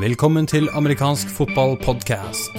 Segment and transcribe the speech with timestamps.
[0.00, 2.54] Velkommen til amerikansk fotballpodkast.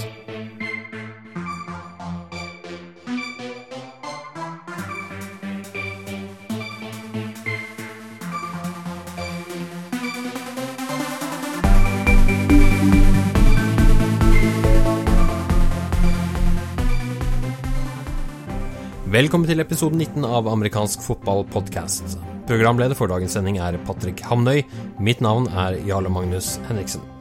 [19.10, 22.20] Velkommen til episode 19 av amerikansk fotballpodkast.
[22.46, 24.62] Programleder for dagens sending er Patrick Hamnøy.
[25.02, 27.13] Mitt navn er Jarle Magnus Henriksen.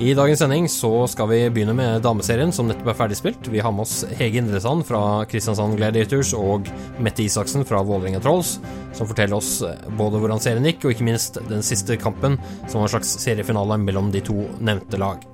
[0.00, 3.48] I dagens sending så skal vi begynne med dameserien som nettopp er ferdigspilt.
[3.52, 6.70] Vi har med oss Hege Indresand fra Kristiansand Gladiators og
[7.02, 8.54] Mette Isaksen fra Vålerenga Trolls,
[8.96, 9.58] som forteller oss
[9.98, 13.78] både hvordan serien gikk, og ikke minst den siste kampen, som var en slags seriefinale
[13.84, 15.26] mellom de to nevnte lag.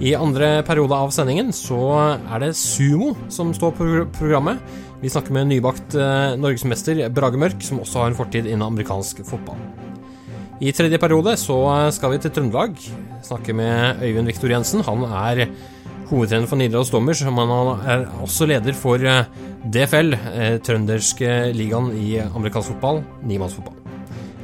[0.00, 1.82] I andre periode av sendingen så
[2.16, 4.62] er det sumo som står på programmet.
[5.02, 9.22] Vi snakker med nybakt eh, norgesmester Brage Mørk, som også har en fortid innen amerikansk
[9.28, 9.60] fotball.
[10.58, 11.56] I tredje periode så
[11.94, 12.72] skal vi til Trøndelag.
[13.22, 14.80] Snakke med Øyvind Viktor Jensen.
[14.82, 15.44] Han er
[16.08, 19.28] hovedtrener for Nidaros Dommers, men han er også leder for eh,
[19.62, 23.76] DFL, eh, trønderske ligaen i amerikansk fotball, nimannsfotball.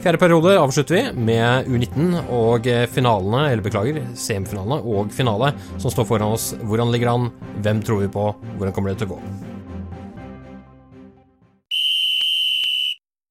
[0.04, 6.06] Fjerde periode avslutter vi med U19 og finalene, eller beklager, semifinalene og finale, som står
[6.12, 6.52] foran oss.
[6.62, 7.26] Hvordan ligger an?
[7.64, 8.28] Hvem tror vi på?
[8.54, 9.53] Hvordan kommer det til å gå?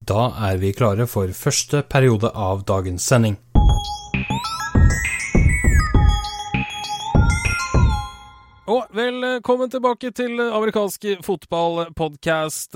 [0.04, 3.38] Da er vi klare for første periode av dagens sending.
[8.64, 12.72] Og velkommen tilbake til amerikansk fotballpodkast.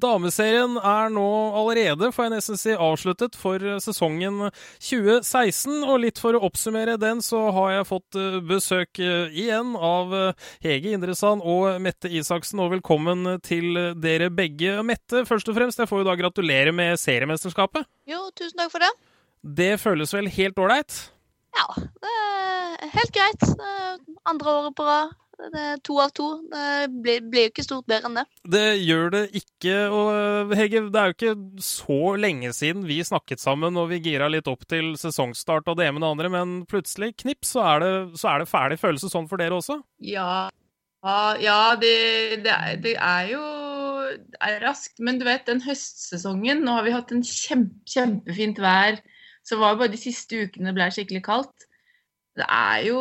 [0.00, 1.26] Dameserien er nå
[1.60, 4.46] allerede, får jeg nesten si, avsluttet for sesongen
[4.80, 5.82] 2016.
[5.84, 8.16] Og litt for å oppsummere den, så har jeg fått
[8.48, 10.14] besøk igjen av
[10.64, 12.64] Hege Indresand og Mette Isaksen.
[12.64, 14.78] Og velkommen til dere begge.
[14.88, 17.84] Mette, først og fremst, jeg får jo da gratulere med seriemesterskapet.
[18.08, 18.88] Jo, tusen takk for det.
[19.60, 20.96] Det føles vel helt ålreit?
[21.60, 23.46] Ja, det er helt greit.
[24.26, 25.12] Andre året på rad.
[25.36, 26.26] Det er to av to.
[26.48, 28.24] Det blir, blir jo ikke stort bedre enn det.
[28.56, 29.74] Det gjør det ikke.
[29.92, 34.30] Og Hege, det er jo ikke så lenge siden vi snakket sammen og vi gira
[34.32, 37.84] litt opp til sesongstart og det ene med det andre, men plutselig, knips, så er
[37.84, 38.80] det, så er det ferdig.
[38.80, 39.78] følelse sånn for dere også?
[40.04, 40.48] Ja,
[41.42, 41.94] ja det,
[42.46, 43.44] det, er, det er jo
[44.16, 44.98] det er raskt.
[45.04, 49.00] Men du vet, den høstsesongen Nå har vi hatt en kjempe, kjempefint vær.
[49.46, 51.66] Så var det bare de siste ukene det ble skikkelig kaldt.
[52.36, 53.00] Det er jo,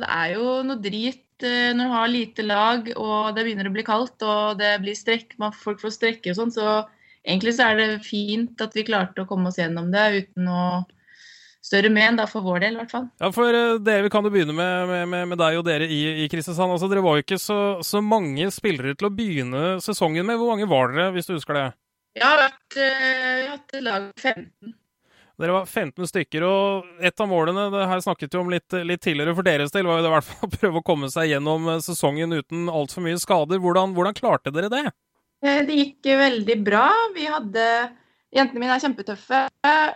[0.00, 3.84] det er jo noe drit når du har lite lag og det begynner å bli
[3.86, 6.76] kaldt og det blir strekk, folk får strekke og sånn, så
[7.26, 10.62] egentlig så er det fint at vi klarte å komme oss gjennom det uten å
[11.66, 13.08] større men, da for vår del i hvert fall.
[13.18, 16.28] Ja, for dere, Vi kan jo begynne med, med, med deg og dere i, i
[16.30, 16.76] Kristiansand.
[16.76, 20.38] Altså, dere var jo ikke så, så, mange spillere til å begynne sesongen med.
[20.38, 21.68] Hvor mange var dere, hvis du husker det?
[22.16, 24.76] Vi har hatt lag 15.
[25.36, 29.02] Dere var 15 stykker, og et av målene det her snakket vi om litt, litt
[29.04, 31.28] tidligere for deres del, var jo det i hvert fall å prøve å komme seg
[31.34, 33.60] gjennom sesongen uten altfor mye skader.
[33.60, 34.86] Hvordan, hvordan, klarte dere det?
[35.44, 36.88] Det gikk veldig bra.
[37.12, 37.66] Vi hadde
[38.36, 39.42] Jentene mine er kjempetøffe,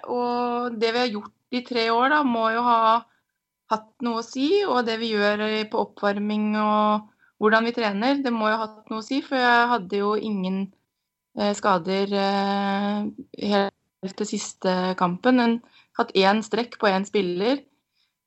[0.08, 2.78] og det vi har gjort i tre år, da, må jo ha
[3.72, 4.62] hatt noe å si.
[4.64, 5.42] Og det vi gjør
[5.72, 7.10] på oppvarming og
[7.42, 9.20] hvordan vi trener, det må jo ha hatt noe å si.
[9.24, 10.62] For jeg hadde jo ingen
[11.58, 15.40] skader helt til siste kampen.
[15.42, 15.58] En,
[15.98, 17.60] hatt én strekk på én spiller.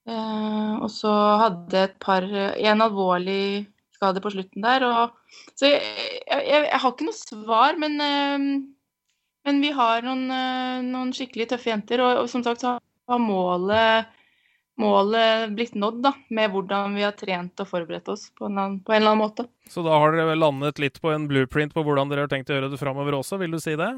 [0.03, 4.85] Eh, og så hadde et par En alvorlig skade på slutten der.
[4.85, 5.13] Og,
[5.57, 5.84] så jeg,
[6.28, 8.50] jeg, jeg, har ikke noe svar, men, eh,
[9.47, 12.03] men vi har noen, eh, noen, skikkelig tøffe jenter.
[12.03, 14.13] Og, og som sagt så har målet,
[14.79, 18.79] målet blitt nådd da, med hvordan vi har trent og forberedt oss på en, annen,
[18.84, 19.50] på en eller annen måte.
[19.69, 22.57] Så da har dere landet litt på en blueprint på hvordan dere har tenkt å
[22.57, 23.94] gjøre det framover også, vil du si det?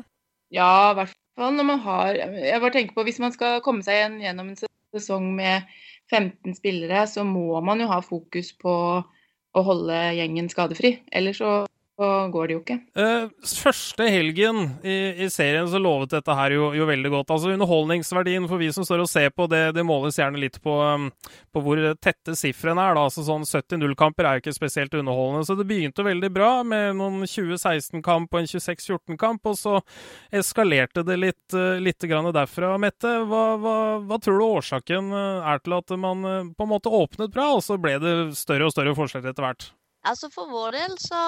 [0.56, 3.84] Ja, i hvert fall når man har Jeg bare tenker på hvis man skal komme
[3.84, 4.60] seg igjen gjennom en
[4.96, 5.68] sesong med
[6.14, 8.76] 15 spillere, så må man jo ha fokus på
[9.56, 11.00] å holde gjengen skadefri.
[11.16, 12.76] Ellers så så går det jo ikke.
[13.00, 13.30] Uh,
[13.64, 17.30] første helgen i, i, serien så lovet dette her jo, jo, veldig godt.
[17.32, 20.74] Altså Underholdningsverdien for vi som står og ser på, det, det måles gjerne litt på,
[20.76, 21.08] um,
[21.56, 22.98] på hvor tette sifrene er.
[22.98, 25.48] da, altså sånn 70-0-kamper er jo ikke spesielt underholdende.
[25.48, 29.80] Så det begynte veldig bra med noen 2016-kamp og en 26-14-kamp, og så
[30.36, 32.74] eskalerte det litt, uh, litt grann derfra.
[32.82, 36.28] Mette, hva, hva, hva, tror du årsaken uh, er til at man
[36.60, 39.72] på en måte åpnet bra, og så ble det større og større forskjeller etter hvert?
[40.06, 41.22] Altså For vår del så,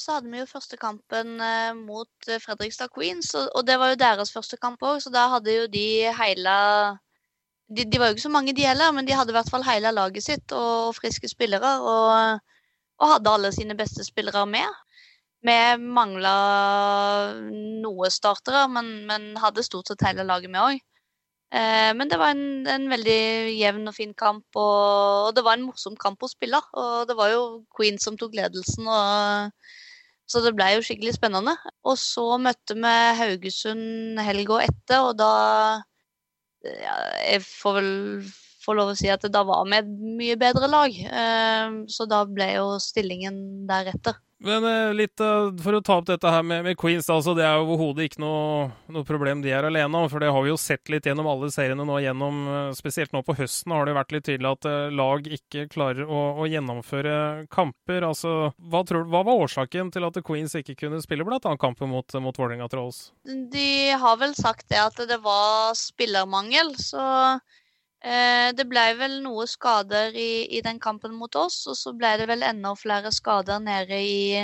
[0.00, 4.00] så, hadde vi jo første kampen eh, mot Fredrikstad Queens, og, og, det var jo
[4.02, 5.86] deres første kamp òg, så da hadde jo de
[6.18, 6.58] heila
[7.70, 9.64] de, de, var jo ikke så mange, de heller, men de hadde i hvert fall
[9.64, 11.72] heila laget sitt og friske spillere.
[11.80, 12.40] Og,
[12.98, 14.80] og, hadde alle sine beste spillere med.
[15.46, 16.34] Vi mangla
[17.84, 20.82] noe startere, men, men, hadde stort sett hele laget med òg.
[21.50, 23.20] Eh, men det var en, en, veldig
[23.58, 26.60] jevn og fin kamp, og, og, det var en morsom kamp å spille.
[26.78, 27.42] Og det var jo
[27.76, 29.72] Queen som tok ledelsen, og,
[30.30, 31.56] så det ble jo skikkelig spennende.
[31.82, 35.32] Og så møtte vi Haugesund helga etter, og da
[36.60, 36.94] ja,
[37.24, 37.92] Jeg får vel
[38.60, 40.94] få lov å si at da var vi et mye bedre lag.
[40.94, 44.20] Eh, så da ble jo stillingen deretter.
[44.40, 47.44] Men eh, litt uh, for å ta opp dette her med, med Queens, altså, det
[47.44, 50.08] er jo overhodet ikke noe, noe, problem de er alene om.
[50.08, 53.20] For det har vi jo sett litt gjennom alle seriene nå gjennom uh, Spesielt nå
[53.26, 57.14] på høsten har det vært litt tydelig at lag ikke klarer å, å gjennomføre
[57.52, 58.06] kamper.
[58.06, 61.40] Altså, hva, tror, hva, var årsaken til at Queens ikke kunne spille bl.a.
[61.60, 63.10] kampen mot, mot Vålerenga Trolls?
[63.26, 66.72] De har vel sagt det at det var spillermangel.
[66.80, 67.38] så Eh,
[68.00, 72.28] det ble vel noe skader i, i, den kampen mot oss, og så ble det
[72.30, 74.40] vel enda flere skader nede i,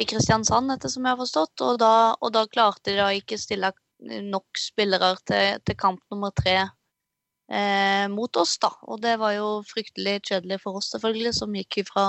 [0.00, 1.64] i Kristiansand, etter som jeg har forstått.
[1.66, 6.32] Og da, og da klarte de da ikke stille nok spillere til, til kamp nummer
[6.36, 8.72] tre eh, mot oss, da.
[8.88, 12.06] Og det var jo fryktelig kjedelig for oss, selvfølgelig, som gikk fra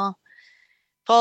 [1.07, 1.19] fra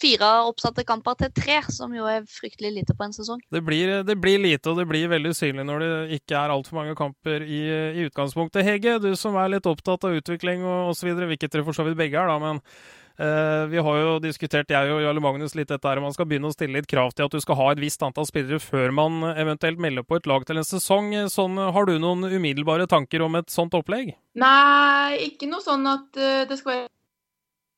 [0.00, 3.40] fire oppsatte kamper til tre, som jo er fryktelig lite på en sesong.
[3.54, 6.80] Det blir, det blir lite, og det blir veldig synlig når det ikke er altfor
[6.80, 8.66] mange kamper i, i, utgangspunktet.
[8.66, 11.98] Hege, du som er litt opptatt av utvikling og osv., hvilket dere for så vidt
[12.00, 12.64] begge er, da, men
[13.18, 16.52] Uh, vi har jo diskutert, jeg og Jarle Magnus, litt dette her, man skal begynne
[16.52, 19.24] å stille litt krav til at du skal ha et visst antall spillere før man
[19.32, 21.10] eventuelt melder på et lag til en sesong.
[21.26, 24.12] Sånn, har du noen umiddelbare tanker om et sånt opplegg?
[24.38, 26.86] Nei, ikke noe sånn at uh, det skal være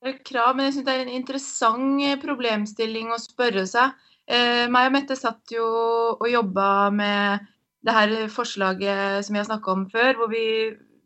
[0.00, 3.96] krav, men jeg syns det er en interessant eh, problemstilling å spørre seg.
[4.30, 5.66] Eh, meg og Mette satt jo
[6.16, 7.46] og jobba med
[7.84, 10.44] det her forslaget som vi har snakka om før, hvor vi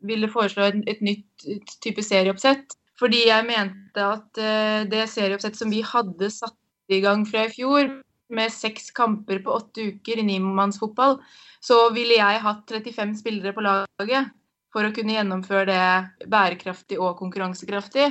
[0.05, 1.46] ville foreslå et, et nytt
[1.82, 2.76] type serieoppsett.
[3.00, 6.58] Fordi jeg mente at eh, det serieoppsettet som vi hadde satt
[6.93, 8.00] i gang fra i fjor,
[8.35, 11.19] med seks kamper på åtte uker i nimannsfotball,
[11.62, 14.31] så ville jeg hatt 35 spillere på laget
[14.75, 18.08] for å kunne gjennomføre det bærekraftig og konkurransekraftig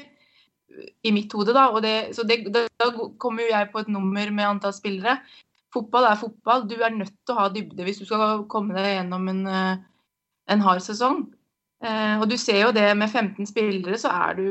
[1.04, 1.68] i mitt hode, da.
[1.84, 2.90] Det, så det, da,
[3.22, 5.18] kommer jo jeg på et nummer med antall spillere.
[5.74, 6.68] Fotball er fotball.
[6.70, 9.82] Du er nødt til å ha dybde hvis du skal komme deg gjennom en, eh,
[10.54, 11.26] en hard sesong.
[11.84, 14.46] Eh, og du ser jo det med 15 spillere, så er du,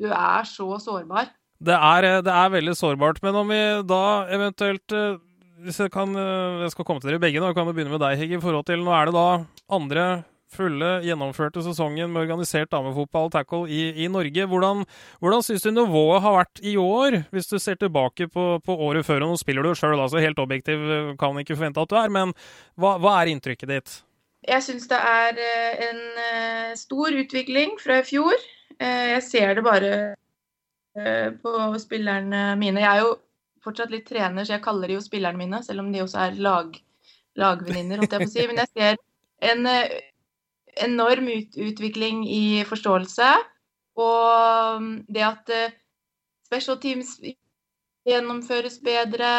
[0.00, 1.32] du er så sårbar.
[1.56, 3.22] Det er, det er, veldig sårbart.
[3.24, 4.04] Men om vi da
[4.36, 5.18] eventuelt eh,
[5.66, 8.18] hvis jeg, kan, jeg skal komme til dere begge, nå kan vi begynne med deg,
[8.20, 8.38] Hegge.
[8.38, 9.28] i forhold til Nå er det da
[9.72, 10.06] andre
[10.56, 14.48] fulle, gjennomførte sesongen med organisert damefotball tackle i, i Norge.
[14.50, 14.82] Hvordan,
[15.20, 19.06] hvordan syns du nivået har vært i år, hvis du ser tilbake på, på året
[19.06, 19.26] før?
[19.26, 22.34] og Nå spiller du sjøl, altså helt objektiv kan ikke forvente at du er, men
[22.80, 23.96] hva, hva er inntrykket ditt?
[24.46, 28.34] Jeg syns det er eh, en eh, stor utvikling fra i fjor.
[28.78, 29.92] Eh, jeg ser det bare
[31.42, 32.80] på spillerne mine.
[32.80, 33.16] Jeg er jo
[33.60, 36.38] fortsatt litt trener, så jeg kaller de jo spillerne mine, selv om de også er
[36.40, 36.70] lag,
[37.36, 38.46] lagvenninner, holdt jeg på å si.
[38.48, 39.02] Men jeg ser
[39.50, 39.68] en
[40.84, 43.32] enorm ut utvikling i forståelse.
[43.96, 45.74] Og det at uh,
[46.46, 47.16] special teams
[48.06, 49.32] gjennomføres bedre.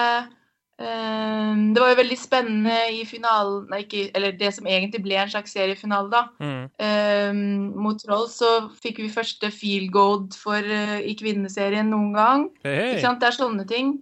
[0.77, 5.15] Um, det var jo veldig spennende i finalen nei, ikke, Eller det som egentlig ble
[5.17, 6.21] en slags seriefinale, da.
[6.37, 6.67] Mm.
[6.77, 8.51] Um, mot Troll så
[8.83, 12.45] fikk vi første field goal for, uh, i kvinneserien noen gang.
[12.65, 12.91] Hey.
[12.91, 13.23] Ikke sant?
[13.23, 13.95] Det er sånne ting.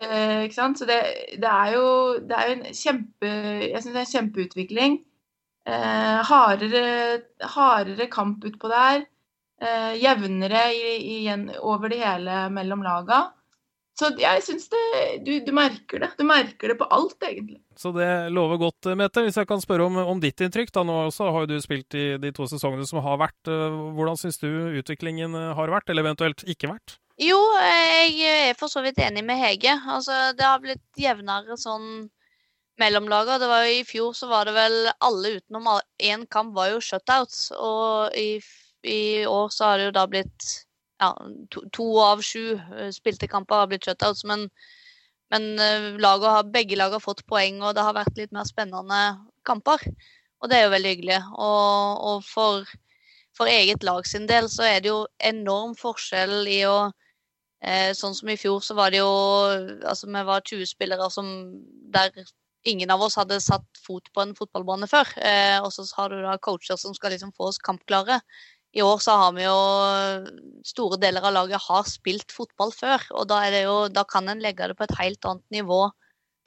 [0.00, 0.80] Uh, ikke sant?
[0.80, 1.00] Så det,
[1.36, 1.88] det, er jo
[2.24, 3.34] det er en kjempe
[3.68, 4.98] Jeg syns det er en kjempeutvikling.
[5.64, 7.20] Eh, hardere,
[7.54, 9.06] hardere kamp utpå der.
[9.62, 13.26] Eh, jevnere i, i, over det hele mellom laga.
[13.94, 14.80] Så jeg syns det
[15.22, 16.10] du, du, merker det.
[16.18, 17.60] Du merker det på alt, egentlig.
[17.78, 19.22] Så det lover godt, Mette.
[19.22, 20.72] Hvis jeg kan spørre om, om ditt inntrykk.
[20.74, 23.40] da Nå også har jo du spilt i de to sesongene som har vært.
[23.48, 24.50] Eh, hvordan syns du
[24.82, 26.98] utviklingen har vært, eller eventuelt ikke vært?
[27.22, 28.18] Jo, jeg
[28.50, 29.78] er for så vidt enig med Hege.
[29.86, 32.08] Altså, det har blitt jevnere sånn
[32.80, 33.38] mellomlaga.
[33.38, 35.68] Det var jo I fjor så var det vel alle utenom
[36.02, 37.50] én kamp var jo shutouts.
[37.56, 38.40] Og i,
[38.82, 40.48] i, år så har det jo da blitt
[41.02, 41.12] ja,
[41.50, 44.24] to, to av sju eh, spilte kamper har blitt shutouts.
[44.28, 44.48] Men,
[45.34, 49.04] men eh, har, begge lag har fått poeng, og det har vært litt mer spennende
[49.46, 49.82] kamper.
[50.42, 51.22] Og det er jo veldig hyggelig.
[51.40, 52.68] Og, og for,
[53.36, 56.78] for, eget lag sin del så er det jo enorm forskjell i å
[57.64, 59.08] eh, Sånn som i fjor, så var det jo
[59.88, 61.30] Altså, vi var 20 spillere som
[61.94, 62.12] der
[62.64, 65.08] ingen av oss hadde satt fot på en fotballbane før.
[65.20, 68.20] Eh, og så har du da coacher som skal liksom få oss kampklare.
[68.74, 69.58] I år så har vi jo
[70.66, 73.04] Store deler av laget har spilt fotball før.
[73.14, 75.84] Og da, jo, da kan en legge det på et helt annet nivå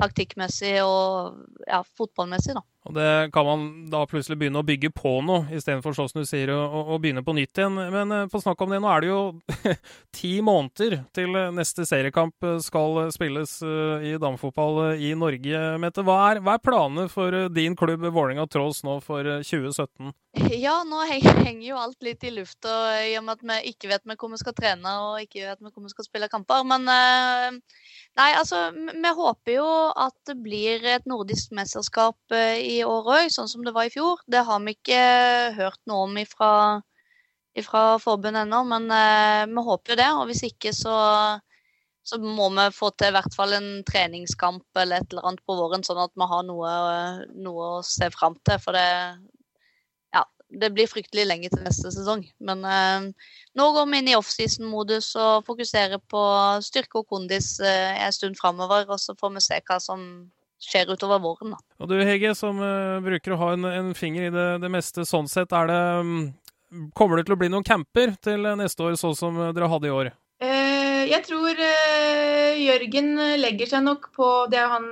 [0.02, 2.64] taktikkmessig og ja, fotballmessig, da.
[2.88, 6.28] Og det kan man da plutselig begynne å bygge på noe, istedenfor sånn som du
[6.30, 7.76] sier, å, å, begynne på nytt igjen.
[7.92, 9.22] Men uh, på snakk om det, nå er det jo
[10.18, 15.64] ti måneder til neste seriekamp skal spilles i damefotball i Norge.
[15.84, 20.14] Mette, hva er, hva er planene for din klubb Vålerenga Trolls nå for 2017?
[20.54, 24.04] Ja, nå henger jo alt litt i lufta i og med at vi ikke vet
[24.20, 26.62] hvor vi skal trene og ikke vet hvor vi skal spille kamper.
[26.68, 29.68] Men nei, altså, vi håper jo
[29.98, 34.22] at det blir et nordisk mesterskap i år òg, sånn som det var i fjor.
[34.28, 35.02] Det har vi ikke
[35.58, 36.52] hørt noe om ifra,
[37.58, 38.88] ifra forbundet ennå, men
[39.54, 40.10] vi håper jo det.
[40.20, 40.96] Og hvis ikke, så
[42.08, 45.58] så må vi få til i hvert fall en treningskamp eller et eller annet på
[45.60, 46.70] våren, sånn at vi har noe,
[47.36, 48.62] noe å se fram til.
[48.64, 48.86] For det,
[50.48, 52.24] det blir fryktelig lenge til neste sesong.
[52.40, 53.10] Men eh,
[53.60, 56.22] nå går vi inn i offseason-modus og fokuserer på
[56.64, 58.88] styrke og kondis eh, en stund framover.
[58.88, 60.08] Og så får vi se hva som
[60.62, 61.56] skjer utover våren.
[61.56, 61.62] Da.
[61.82, 65.06] Og du Hege, som uh, bruker å ha en, en, finger i det, det, meste
[65.08, 66.20] sånn sett, er det um,
[66.92, 69.94] Kommer det til å bli noen camper til neste år, sånn som dere hadde i
[69.96, 70.10] år?
[70.44, 74.90] Uh, jeg tror uh, Jørgen legger seg nok på Det er han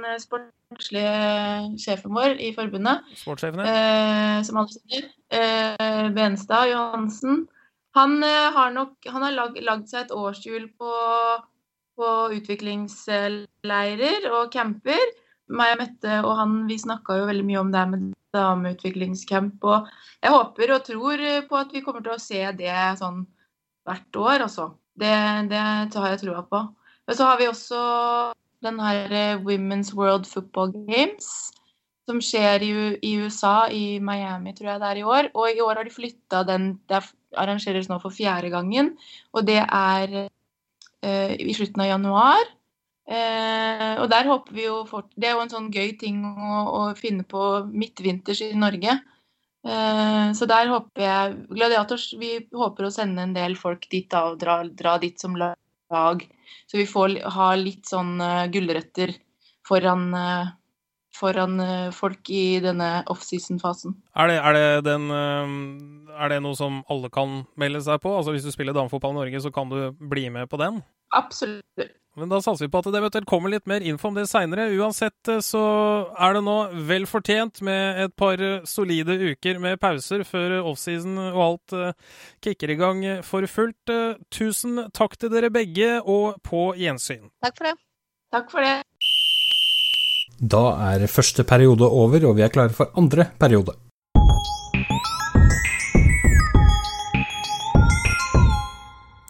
[0.65, 3.01] sportslige sjefen vår i forbundet.
[3.27, 5.03] Eh, som han sier.
[5.29, 7.48] Eh, Benstad Johansen.
[7.95, 10.91] Han eh, har nok han har lag, lagd seg et årshjul på,
[11.95, 15.05] på utviklingsleirer og camper.
[15.48, 19.60] Meg og Mette og han vi snakka jo veldig mye om det med dameutviklingscamp.
[19.64, 19.92] Og
[20.24, 23.24] jeg håper og tror på at vi kommer til å se det sånn
[23.86, 24.72] hvert år, altså.
[24.96, 25.12] Det,
[25.52, 26.64] det har jeg trua på.
[27.06, 27.82] Men så har vi også
[28.66, 31.52] den her eh, Women's World Football Games,
[32.10, 32.72] som skjer i,
[33.02, 35.30] i, USA, i Miami, tror jeg det er i år.
[35.34, 37.02] Og i år har de flytta den Det
[37.36, 38.94] arrangeres nå for fjerde gangen,
[39.36, 42.46] og det er eh, i slutten av januar.
[43.06, 46.62] Uh, og der håper vi jo fort, Det er jo en sånn gøy ting å,
[46.66, 48.98] å finne på midtvinters i Norge.
[49.66, 54.28] Eh, så der håper jeg Gladiators, vi håper å sende en del folk dit da,
[54.30, 56.26] og dra, dra dit som lag.
[56.70, 59.14] Så vi får ha litt sånn uh, gulrøtter
[59.66, 60.50] foran, uh,
[61.14, 63.94] foran uh, folk i denne offseason-fasen.
[64.18, 64.82] Er, er, er,
[66.34, 68.16] det noe som alle kan melde seg på?
[68.18, 70.82] Altså Hvis du spiller damefotball i Norge, så kan du bli med på den?
[71.15, 71.93] Absolutt.
[72.15, 74.69] Men da satser vi på at det eventuelt kommer litt mer info om det seinere.
[74.79, 75.63] Uansett eh, så
[76.15, 76.55] er det nå
[76.88, 81.77] vel fortjent med et par eh, solide uker med pauser før offseason og alt
[82.45, 83.95] kicker i gang for fullt.
[84.31, 87.27] Tusen takk til dere begge, og på gjensyn.
[87.43, 87.75] Takk for det.
[88.36, 88.75] Takk for det.
[90.39, 93.75] Da er første periode over, og vi er klare for andre periode.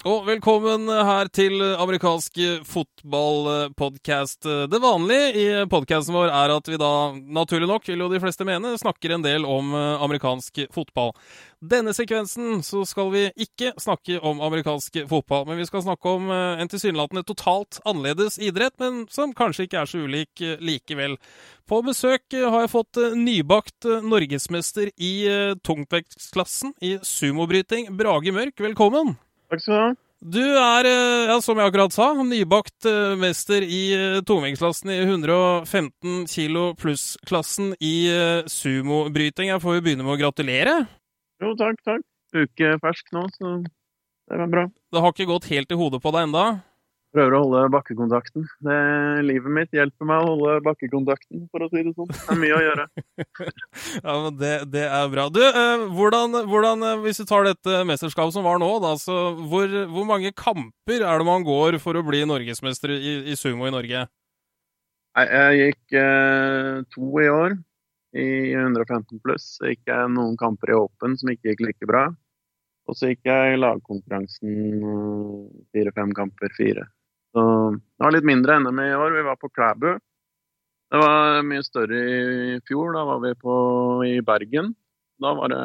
[0.05, 2.35] Og velkommen her til amerikansk
[2.69, 4.45] fotballpodkast.
[4.69, 8.45] Det vanlige i podkasten vår er at vi da, naturlig nok, vil jo de fleste
[8.45, 11.09] mene, snakker en del om amerikansk fotball.
[11.57, 16.29] Denne sekvensen så skal vi ikke snakke om amerikansk fotball, men vi skal snakke om
[16.29, 21.17] en tilsynelatende totalt annerledes idrett, men som kanskje ikke er så ulik likevel.
[21.65, 25.15] På besøk har jeg fått nybakt norgesmester i
[25.65, 28.62] tungvektsklassen i sumobryting, Brage Mørk.
[28.69, 29.17] Velkommen!
[29.55, 29.93] Takk skal du ha.
[30.25, 34.97] Du er, eh, ja, som jeg akkurat sa, nybakt eh, mester i eh, tungvektsklassen i
[35.03, 38.09] 115 kilo pluss-klassen i
[38.50, 39.51] sumobryting.
[39.51, 40.75] Jeg får jo begynne med å gratulere.
[41.43, 42.03] Jo, takk, takk.
[42.35, 44.65] Uke fersk nå, så det var bra.
[44.91, 46.45] Det har ikke gått helt i hodet på deg enda?
[47.15, 48.45] Prøver å holde bakkekontakten.
[48.67, 48.79] Det,
[49.25, 52.12] livet mitt hjelper meg å holde bakkekontakten, for å si det sånn.
[52.12, 52.88] Det er mye å gjøre.
[54.05, 55.27] ja, men det, det, er bra.
[55.34, 59.19] Du, eh, hvordan, hvordan, eh, hvis du tar dette mesterskapet som var nå, da, så
[59.39, 63.69] hvor, hvor, mange kamper er det man går for å bli norgesmester i, i sumo
[63.69, 64.05] i Norge?
[65.15, 67.55] Nei, jeg gikk eh, to i år,
[68.15, 69.55] i 115 pluss.
[69.55, 72.10] Så gikk jeg noen kamper i Åpen som ikke gikk like bra.
[72.86, 76.86] Og så gikk jeg i lagkonkurransen eh, fire-fem kamper, fire.
[77.35, 77.43] Så
[77.75, 79.11] det var litt mindre NM i år.
[79.17, 79.89] Vi var på Klæbu.
[80.91, 82.93] Det var mye større i fjor.
[82.95, 83.55] Da var vi på,
[84.07, 84.71] i Bergen.
[85.19, 85.63] Da var det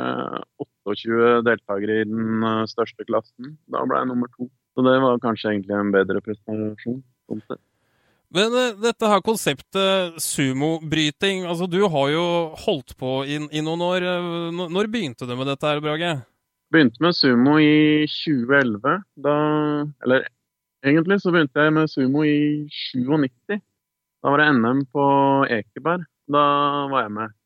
[0.87, 3.55] 28 deltakere i den eh, største klassen.
[3.71, 4.49] Da ble jeg nummer to.
[4.75, 7.03] Så det var kanskje egentlig en bedre prestasjon.
[7.31, 7.43] Sånn
[8.35, 12.27] Men uh, dette her konseptet sumobryting, altså du har jo
[12.65, 14.07] holdt på i, i noen år.
[14.51, 16.13] Når begynte du med dette her, Brage?
[16.71, 18.99] Begynte med sumo i 2011.
[19.23, 19.37] Da
[20.07, 20.27] Eller
[20.81, 23.61] Egentlig så begynte jeg med sumo i 97.
[24.21, 25.05] Da var det NM på
[25.53, 26.07] Ekeberg.
[26.31, 26.45] Da
[26.93, 27.37] var jeg med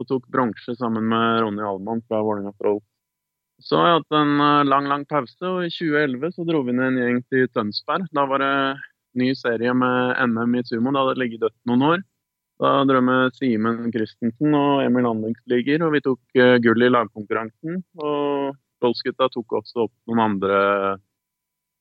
[0.00, 2.80] og tok bronse sammen med Ronny Alman fra Vålerenga Troll.
[3.62, 6.74] Så har jeg hatt en eh, lang, lang pause, og i 2011 så dro vi
[6.74, 8.08] ned en gjeng til Tønsberg.
[8.14, 8.54] Da var det
[9.18, 10.90] ny serie med NM i sumo.
[10.90, 12.02] Det hadde ligget dødt noen år.
[12.62, 16.90] Da dro jeg med Simen Christensen og Emil Andingsliger, og vi tok eh, gull i
[16.90, 17.82] lagkonkurransen.
[18.02, 20.58] Og Golfsgutta tok også opp noen andre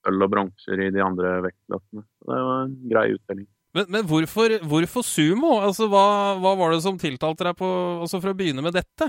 [0.02, 2.06] sølv og bronser i de andre vektklassene.
[2.06, 3.50] Så det var en grei uttelling.
[3.78, 5.56] Men, men hvorfor, hvorfor, sumo?
[5.64, 6.06] Altså, hva,
[6.44, 7.68] hva, var det som tiltalte deg på,
[8.04, 9.08] altså for å begynne med dette?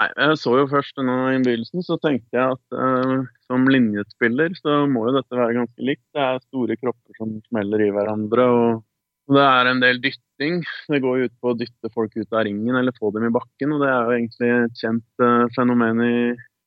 [0.00, 3.14] Nei, Jeg så jo først denne innbydelsen, så tenkte jeg at eh,
[3.46, 6.04] som linjespiller så må jo dette være ganske likt.
[6.12, 8.48] Det er store kropper som smeller i hverandre.
[8.50, 10.60] og Det er en del dytting.
[10.90, 13.32] Det går jo ut på å dytte folk ut av ringen eller få dem i
[13.32, 13.72] bakken.
[13.76, 16.16] og Det er jo egentlig et kjent eh, fenomen i,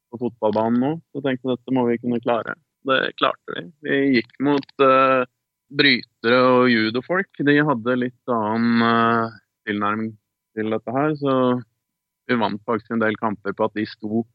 [0.09, 0.95] på fotballbanen nå.
[1.11, 2.57] Så jeg tenkte dette må vi kunne klare.
[2.87, 3.63] Det klarte vi.
[3.87, 5.25] Vi gikk mot uh,
[5.67, 10.13] brytere og judofolk de hadde litt annen uh, tilnærming
[10.57, 11.15] til dette her.
[11.19, 11.33] Så
[12.27, 14.25] vi vant faktisk en del kamper på at de sto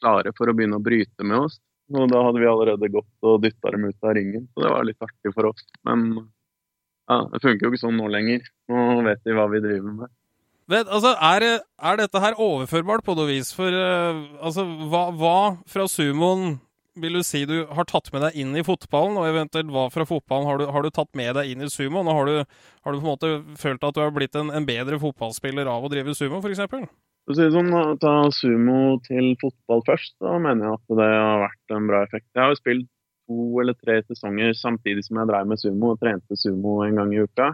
[0.00, 1.58] klare for å begynne å bryte med oss.
[1.90, 4.86] Og da hadde vi allerede gått og dytta dem ut av ringen, så det var
[4.86, 5.64] litt artig for oss.
[5.86, 6.06] Men
[7.10, 8.44] ja, det funker jo ikke sånn nå lenger.
[8.70, 10.12] Nå vet de hva vi driver med.
[10.70, 13.50] Men, altså, er, er, dette her overførbart på noe vis?
[13.56, 16.60] For uh, altså, hva, hva fra sumoen
[16.98, 20.06] vil du si du har tatt med deg inn i fotballen, og eventuelt hva fra
[20.08, 22.02] fotballen har du, har du tatt med deg inn i sumo?
[22.06, 24.66] Nå har du, har du, på en måte følt at du har blitt en, en
[24.66, 26.64] bedre fotballspiller av å drive sumo, f.eks.?
[27.28, 31.10] For å si det sånn, Ta sumo til fotball først, da mener jeg at det
[31.14, 32.28] har vært en bra effekt.
[32.34, 32.88] Jeg har jo spilt
[33.30, 37.12] to eller tre sesonger samtidig som jeg drev med sumo og trente sumo en gang
[37.14, 37.52] i uka.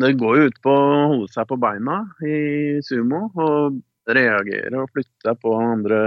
[0.00, 2.36] Det går jo ut på å holde seg på beina i
[2.84, 6.02] sumo og reagere og flytte seg på andre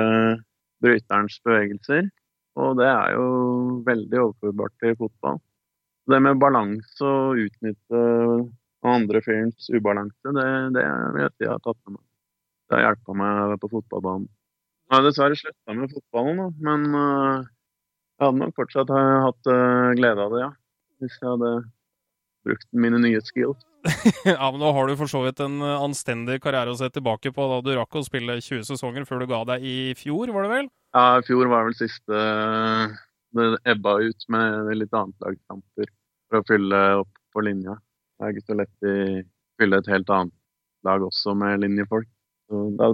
[0.84, 2.10] bryterens bevegelser.
[2.56, 3.26] Og det er jo
[3.88, 5.42] veldig overførbart til fotball.
[6.06, 8.02] Det med balanse og utnytte
[8.86, 10.86] andre fyrens ubalanse, det, det
[11.16, 12.04] vil jeg si jeg har tatt med meg.
[12.66, 14.28] Det har hjulpet meg på fotballbanen.
[14.86, 17.46] Jeg har dessverre slutta med fotballen, da, men uh,
[18.16, 20.52] jeg hadde nok fortsatt hatt uh, glede av det, ja.
[21.02, 21.54] Hvis jeg hadde
[22.46, 23.66] brukt mine nye skills.
[24.30, 27.50] ja, men nå har du for så vidt en anstendig karriere å se tilbake på
[27.50, 30.54] da du rakk å spille 20 sesonger før du ga deg i fjor, var det
[30.54, 30.70] vel?
[30.96, 32.20] Ja, i fjor var vel siste
[33.36, 35.90] Det ebba ut med litt annetlagskamper
[36.30, 37.76] for å fylle opp på linja.
[38.16, 38.94] Det er ikke så lett å
[39.60, 40.36] fylle et helt annet
[40.88, 42.08] lag også med linjefolk.
[42.48, 42.94] Så da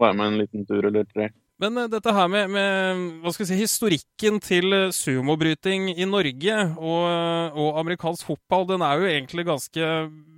[0.00, 1.30] var jeg med en liten tur eller tre.
[1.62, 6.58] Men uh, dette her med, med, hva skal si, historikken til uh, sumobryting i Norge
[6.74, 7.06] og,
[7.54, 9.88] og, amerikansk fotball, den er jo egentlig ganske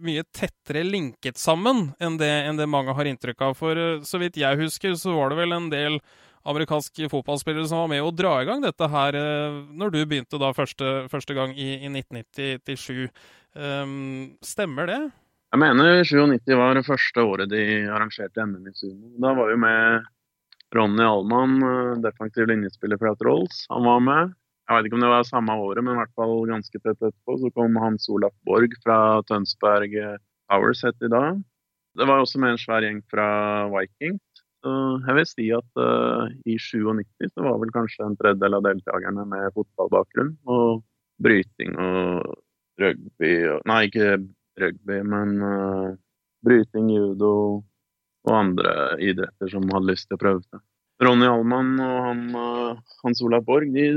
[0.04, 3.56] mye tettere linket sammen enn det, enn det mange har inntrykk av.
[3.56, 6.02] For så vidt jeg husker, så var det vel en del
[6.48, 10.40] amerikanske fotballspillere som var med å dra i gang dette her eh, når du begynte
[10.40, 13.10] da første, første gang i, i 1997.
[13.50, 13.92] Um, ehm,
[14.46, 15.00] stemmer det?
[15.50, 19.10] Jeg mener 97 var det første året de arrangerte NM i sumo.
[19.20, 20.08] Da var vi med
[20.76, 23.64] Ronny Allmann, eh, defensiv linjespiller fra Trolls.
[23.74, 24.34] Han var med.
[24.70, 27.36] Jeg vet ikke om det var samme året, men i hvert fall ganske tett etterpå.
[27.42, 29.96] Så kom Hans Olaf Borg fra Tønsberg
[30.50, 31.40] Powers, het i dag.
[31.98, 33.26] Det var også med en svær gjeng fra
[33.72, 34.20] Viking.
[34.66, 39.24] Jeg vil si at uh, i 97 så var vel kanskje en tredjedel av deltakerne
[39.28, 40.34] med fotballbakgrunn.
[40.52, 40.82] Og
[41.20, 42.34] bryting og
[42.80, 44.18] rugby og, Nei, ikke
[44.60, 45.88] rugby, men uh,
[46.44, 47.32] bryting, judo
[48.28, 50.60] og andre idretter som hadde lyst til å prøve seg.
[51.00, 53.88] Ronny Allmann og han, uh, Hans Olav Borg de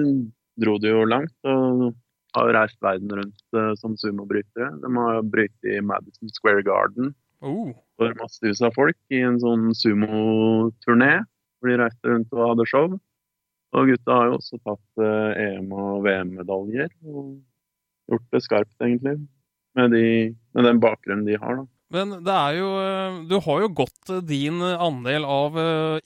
[0.60, 1.36] dro det jo langt.
[1.44, 1.92] og
[2.34, 4.72] har reist verden rundt som sumobrytere.
[4.82, 7.12] De har brytt i Madison Square Garden.
[7.44, 11.14] Oh for massevis av folk i en sånn sumoturné.
[11.60, 12.96] Hvor de reiste rundt og hadde show.
[13.74, 16.92] Og gutta har jo også tatt eh, EM- og VM-medaljer.
[17.08, 17.38] Og
[18.12, 19.16] gjort det skarpt, egentlig.
[19.78, 21.70] Med, de, med den bakgrunnen de har, da.
[21.94, 25.58] Men det er jo eh, Du har jo gått din andel av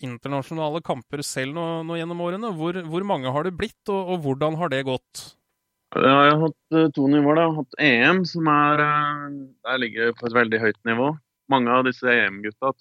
[0.04, 2.54] internasjonale kamper selv nå, nå gjennom årene.
[2.60, 5.30] Hvor, hvor, mange har det blitt, og, og, hvordan har det gått?
[5.98, 7.40] Jeg har hatt to nivåer.
[7.40, 7.48] da.
[7.48, 8.84] Jeg har hatt EM, som er
[9.66, 11.16] Der ligger på et veldig høyt nivå
[11.52, 12.74] mange av disse EM-gutta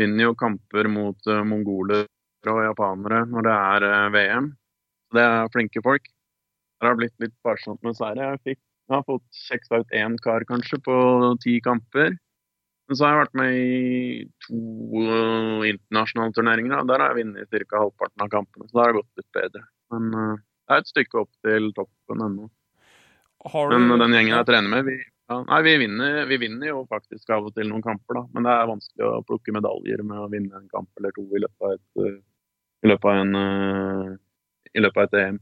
[0.00, 2.06] vinner jo kamper mot uh, mongoler
[2.48, 4.48] og japanere når det er uh, VM.
[5.14, 6.08] Det er flinke folk.
[6.80, 8.32] Det har blitt litt sparsomt med seire.
[8.32, 10.96] Jeg, fikk, jeg har fått kjeksa ut én kar kanskje på
[11.44, 12.14] ti kamper.
[12.88, 14.60] Men så har jeg vært med i to
[15.04, 16.78] uh, internasjonale turneringer.
[16.78, 16.86] Da.
[16.92, 17.82] Der har jeg vunnet ca.
[17.84, 19.66] halvparten av kampene, så da har det gått litt bedre.
[19.92, 22.50] Men det er et stykke opp til toppen ennå.
[23.72, 24.98] Men den gjengen jeg trener med, vi
[25.30, 28.22] ja, nei, vi vinner, vi vinner, jo faktisk av og til noen kamper, da.
[28.34, 31.42] Men det er vanskelig å plukke medaljer med å vinne en kamp eller to i
[31.44, 32.16] løpet av et, eh,
[32.82, 34.16] i løpet av en, eh,
[34.74, 35.38] i løpet av et EM.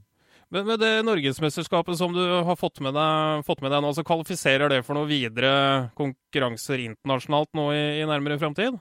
[0.50, 4.04] Men med det norgesmesterskapet som du har fått med, deg, fått med deg, nå, så
[4.04, 8.76] kvalifiserer det for noen videre konkurranser internasjonalt nå i, i nærmere framtid?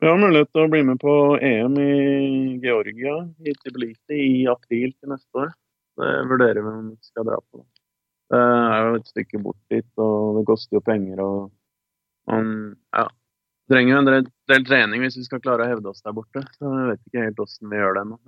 [0.00, 4.92] Vi har mulighet til å bli med på EM i Georgia, i Tbilisi, i april
[4.92, 5.52] til neste år.
[6.00, 7.64] Det vurderer vi om vi skal dra på.
[8.32, 11.50] Det er jo et stykke bort dit, og det koster jo penger og
[12.30, 13.08] Man ja,
[13.70, 16.44] trenger jo en del, del trening hvis vi skal klare å hevde oss der borte.
[16.54, 18.18] Så jeg vet ikke helt åssen vi gjør det ennå.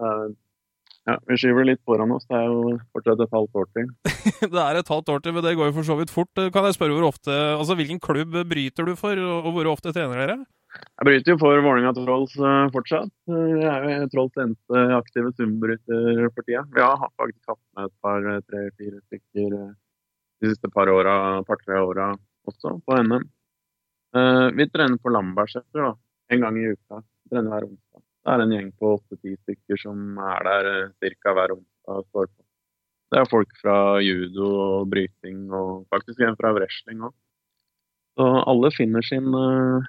[1.05, 2.25] Ja, vi skyver litt foran oss.
[2.27, 3.89] Det er jo fortsatt et halvt år til.
[4.55, 6.43] Det er et halvt år til, men det går jo for så vidt fort.
[6.53, 10.23] Kan jeg spørre hvor ofte, altså hvilken klubb bryter du for, og hvor ofte trener
[10.23, 10.39] dere?
[10.75, 13.13] Jeg bryter jo for Vålerenga Trolls eh, fortsatt.
[13.31, 16.65] Jeg er jo Trolls eneste aktive sumbryter for tida.
[16.75, 19.73] Vi har faktisk hatt med et par, eh, tre-fire stykker eh,
[20.43, 22.11] de siste par-tre åra
[22.49, 23.25] også, på NM.
[24.15, 25.95] Eh, Vi trener på Lambertseter
[26.31, 27.03] en gang i uka.
[27.25, 28.03] Vi trener hver onsdag.
[28.25, 30.69] Det er en gjeng på åtte-ti stykker som er der
[31.21, 31.35] ca.
[31.37, 32.41] hver onsdag står på.
[33.13, 37.13] Det er folk fra judo og bryting, og faktisk en fra wrestling òg.
[38.15, 39.87] Så alle finner sin eh,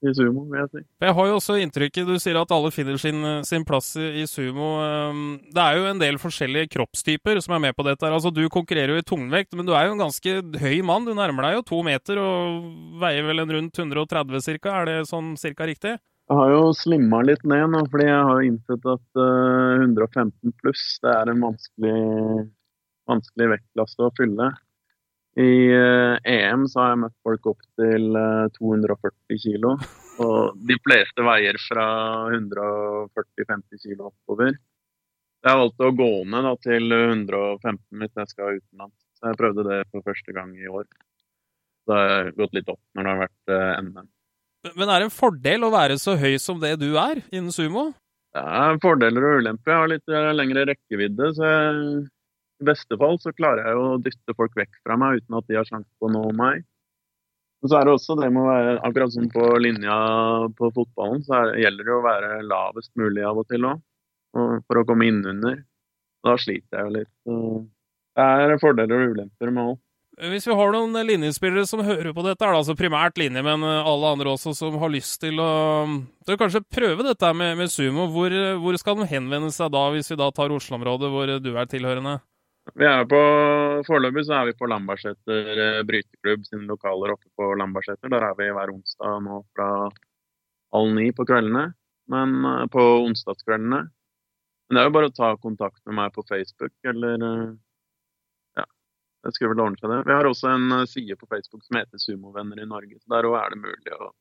[0.00, 0.82] i sumo, vil jeg si.
[1.04, 4.70] Jeg har jo også inntrykket, du sier at alle finner sin, sin plass i, sumo.
[4.80, 8.08] Um, Det er jo en del forskjellige kroppstyper som er med på dette.
[8.08, 11.04] Altså Du konkurrerer jo i tungvekt, men du er jo en ganske høy mann.
[11.04, 12.70] Du nærmer deg jo to meter og
[13.02, 14.78] veier vel en rundt 130 ca.
[14.80, 15.98] Er det sånn cirka riktig?
[16.30, 20.84] Jeg har jo slimma litt ned nå, fordi jeg har innsett at eh, 115 pluss
[21.02, 21.94] det er en vanskelig,
[23.10, 24.52] vanskelig vektklasse å fylle.
[25.38, 29.76] I eh, EM så har jeg møtt folk opp til eh, 240 kilo.
[30.24, 31.86] Og de fleste veier fra
[32.34, 34.56] 140-50 kilo oppover.
[35.40, 38.98] Jeg valgte å gå ned da, til 115 hvis jeg skal utenlands.
[39.16, 40.88] Så jeg prøvde det for første gang i år.
[41.86, 44.10] Så har jeg gått litt opp når det har vært eh, NM.
[44.76, 47.90] Men er det en fordel å være så høy som det du er innen sumo?
[48.34, 49.72] Det er fordeler og ulemper.
[49.72, 52.02] Jeg har litt eh, lengre rekkevidde, så jeg,
[52.60, 55.58] i beste fall så klarer jeg å dytte folk vekk fra meg uten at de
[55.58, 56.62] har sjanse på å nå meg.
[57.60, 59.96] Men så er det også det med å være akkurat som på linja
[60.56, 63.82] på fotballen, så er, gjelder det å være lavest mulig av og til òg,
[64.32, 65.60] for å komme innunder.
[66.24, 67.12] Da sliter jeg jo litt.
[67.24, 67.36] Så
[68.16, 69.84] det er fordeler og ulemper med alt.
[70.20, 73.62] Hvis vi har noen linjespillere som hører på dette, er det altså primært linje, men
[73.64, 75.52] alle andre også som har lyst til å,
[76.26, 79.86] til å kanskje prøve dette med, med sumo, hvor, hvor skal de henvende seg da,
[79.94, 82.18] hvis vi da tar Oslo-området hvor du er tilhørende?
[82.78, 83.20] Vi er på,
[83.86, 88.10] Foreløpig så er vi på Lambertseter eh, bryteklubb sine lokaler oppe på Lambertseter.
[88.12, 89.68] Der er vi hver onsdag nå fra
[90.76, 91.70] halv ni på kveldene.
[92.12, 93.80] Men eh, på onsdagskveldene.
[94.68, 97.50] Men det er jo bare å ta kontakt med meg på Facebook, eller eh,
[98.60, 98.66] Ja,
[99.26, 100.00] det skulle vel ordne seg, det.
[100.06, 103.00] Vi har også en side på Facebook som heter Sumovenner i Norge.
[103.00, 104.12] så Der òg er det mulig å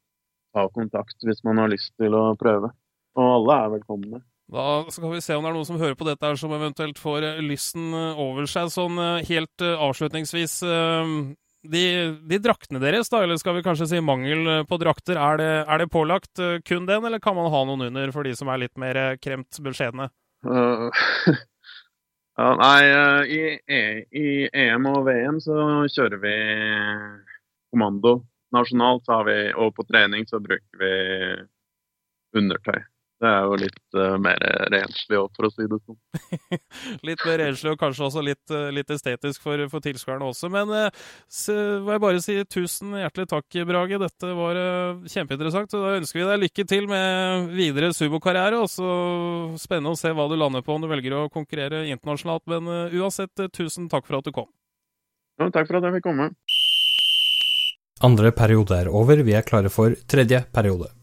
[0.56, 2.74] ta kontakt hvis man har lyst til å prøve.
[3.20, 4.24] Og alle er velkomne.
[4.50, 6.98] Da skal vi se om det er noen som hører på dette her som eventuelt
[6.98, 8.72] får eh, lysten eh, over seg.
[8.74, 10.56] Sånn eh, helt avslutningsvis
[11.70, 11.84] de,
[12.32, 15.82] de draktene deres, da, eller skal vi kanskje si mangel på drakter, er det, er
[15.82, 18.80] det pålagt kun den, eller kan man ha noen under for de som er litt
[18.80, 20.08] mer kremt beskjedne?
[20.48, 20.88] Uh,
[22.40, 22.78] ja, nei,
[23.28, 25.58] i, e, i EM og VM så
[25.92, 26.36] kjører vi
[27.76, 28.22] kommando.
[28.56, 30.94] Nasjonalt har vi, og på trening så bruker vi
[32.40, 32.80] undertøy.
[33.20, 34.40] Det er jo litt uh, mer
[34.72, 35.98] renslig òg, for å si det sånn.
[37.10, 40.48] Litt mer renslig og kanskje også litt, eh, litt estetisk for, for tilskuerne også.
[40.54, 44.00] Men uh, så må jeg bare si tusen hjertelig takk, Brage.
[44.00, 45.76] Dette var uh, kjempeinteressant.
[45.76, 48.62] og Da ønsker vi deg lykke til med videre subokarriere.
[48.64, 48.94] Og så
[49.60, 52.46] spennende å se hva du lander på om du velger å konkurrere internasjonalt.
[52.52, 54.48] Men uh, uansett, eh, tusen takk for at du kom.
[55.40, 56.32] Ja, takk for at jeg fikk komme.
[58.06, 60.94] Andre periode er over, vi er klare for tredje periode.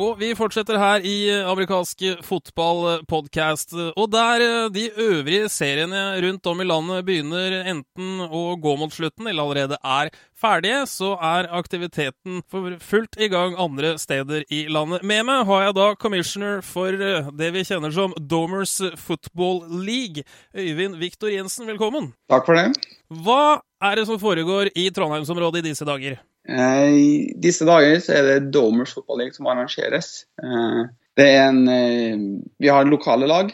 [0.00, 3.74] Og vi fortsetter her i eh, amerikansk fotballpodkast.
[3.92, 8.94] Og der eh, de øvrige seriene rundt om i landet begynner enten å gå mot
[8.94, 14.62] slutten, eller allerede er ferdige, så er aktiviteten for fullt i gang andre steder i
[14.72, 15.04] landet.
[15.04, 20.24] Med meg har jeg da commissioner for eh, det vi kjenner som Domers Football League,
[20.56, 21.68] Øyvind Viktor Jensen.
[21.68, 22.14] Velkommen.
[22.32, 22.72] Takk for det.
[23.20, 26.20] Hva er det som foregår i Trondheimsområdet i disse dager?
[26.48, 30.24] Eh, I disse dager så er det Domers fotballag som arrangeres.
[30.42, 32.16] Eh, Det er en, eh,
[32.58, 33.50] vi har lokale lag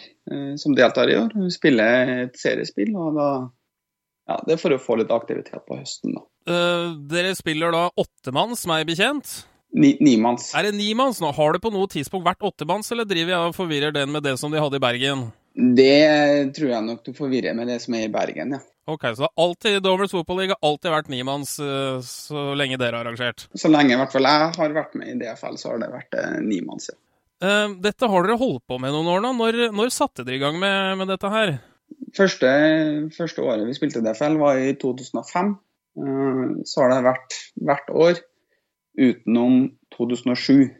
[0.59, 1.31] som deltar i år.
[1.35, 2.94] Vi spiller et seriespill.
[2.96, 3.49] og da,
[4.29, 6.14] ja, Det er for å få litt aktivitet på høsten.
[6.14, 6.96] da.
[7.09, 9.44] Dere spiller da åttemanns, meg bekjent.
[9.72, 10.55] Ni, nimanns.
[10.55, 11.33] Er det nimanns nå?
[11.35, 14.38] Har det på noe tidspunkt vært åttemanns, eller driver jeg og forvirrer den med det
[14.38, 15.33] som de hadde i Bergen?
[15.55, 18.59] Det tror jeg nok du forvirrer med det som er i Bergen, ja.
[18.87, 23.09] Ok, så det har alltid Dovers fotballiga alltid vært nimanns eh, så lenge dere har
[23.09, 23.49] arrangert.
[23.59, 26.14] Så lenge i hvert fall jeg har vært med i DFL, så har det vært
[26.20, 26.90] eh, nimanns.
[26.92, 26.99] Ja.
[27.42, 29.33] Eh, dette har dere holdt på med noen år nå.
[29.40, 31.57] Når, når satte dere i gang med, med dette her?
[32.16, 32.49] Første,
[33.16, 35.53] første året vi spilte DFL, var i 2005.
[35.99, 38.22] Eh, Så har det vært hvert år
[38.96, 40.70] utenom 2007.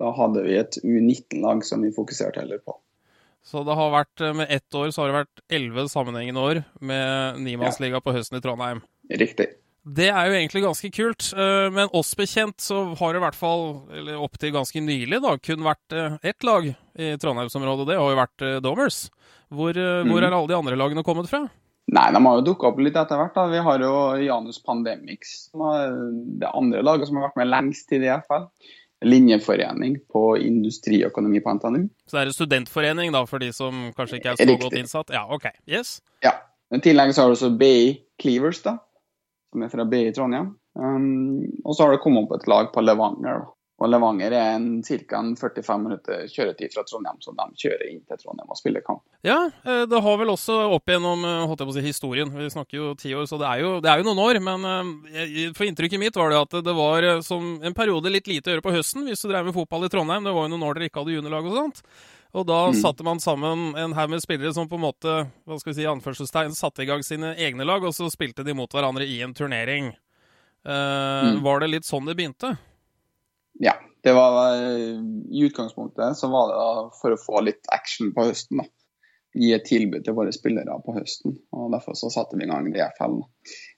[0.00, 2.80] Da hadde vi et U19-lag som vi fokuserte heller på.
[3.44, 6.64] Så det har vært, eh, med ett år så har det vært elleve sammenhengende år
[6.80, 8.82] med nimannsliga på høsten i Trondheim.
[9.10, 9.48] Riktig.
[9.80, 13.38] Det er jo egentlig ganske kult, eh, men oss bekjent så har det i hvert
[13.38, 17.88] fall, eller opp til ganske nylig, da, kun vært eh, ett lag i Trondheimsområdet.
[17.88, 19.08] Det har jo vært Dommers.
[19.50, 20.06] Hvor, mm.
[20.06, 20.26] hvor Mm.
[20.28, 21.48] er alle de andre lagene kommet fra?
[21.90, 23.34] Nei, de har jo dukka opp litt etter hvert.
[23.34, 23.48] da.
[23.50, 25.96] Vi har jo Janus Pandemics, som er
[26.38, 28.46] det andre laget som har vært med lengst i DFL.
[29.04, 31.88] Linjeforening på industriøkonomi på NTNU.
[32.06, 34.62] Så det er en studentforening, da, for de som kanskje ikke er så Riktig.
[34.66, 35.12] godt innsatt?
[35.14, 35.48] Ja, OK.
[35.68, 36.00] Yes.
[36.24, 36.34] Ja.
[36.70, 38.76] I tillegg så har du også BI Cleavers, da,
[39.50, 40.52] som er fra BI Trondheim.
[40.78, 43.40] Um, og så har det kommet opp et lag på Levanger.
[43.42, 43.54] da.
[43.80, 45.20] Og Levanger er en ca.
[45.40, 49.00] 45 minutter kjøretid fra Trondheim, så de kjører inn til Trondheim og spiller kamp.
[49.24, 52.28] Ja, eh, det har vel også opp gjennom eh, holdt jeg på å si, historien.
[52.34, 54.40] Vi snakker jo ti år, så det er jo, det er jo noen år.
[54.44, 54.68] Men
[55.16, 58.54] eh, for inntrykket mitt var det at det var som en periode litt lite å
[58.58, 60.28] gjøre på høsten hvis du drev med fotball i Trondheim.
[60.28, 61.82] Det var jo noen år dere ikke hadde juniorlag og sånt.
[62.36, 62.76] Og da Mm.
[62.78, 65.14] satte man sammen en haug med spillere som på en måte
[65.48, 68.54] hva skal vi si, anførselstegn, satte i gang sine egne lag, og så spilte de
[68.54, 69.94] mot hverandre i en turnering.
[70.60, 71.42] Uh, Mm.
[71.42, 72.58] Var det litt sånn det begynte?
[73.58, 78.28] Ja, det var eh, I utgangspunktet så var det for å få litt action på
[78.30, 78.62] høsten.
[78.62, 78.68] da.
[79.34, 81.36] Gi et tilbud til våre spillere på høsten.
[81.54, 83.20] og Derfor så satte vi i gang DFL.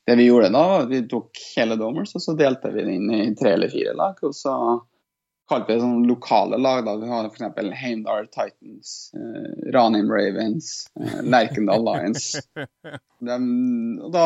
[0.06, 3.34] Det vi gjorde da, vi tok hele Domers og så delte vi det inn i
[3.36, 4.22] tre eller fire lag.
[4.22, 4.54] og så
[5.52, 6.84] kalte vi det sånn lokale lag.
[6.86, 6.96] da.
[6.96, 7.74] Vi har f.eks.
[7.82, 12.30] Heimdal Titans, eh, Ranheim Ravens, eh, Lerkendal Lions.
[13.22, 13.36] De,
[14.02, 14.24] og da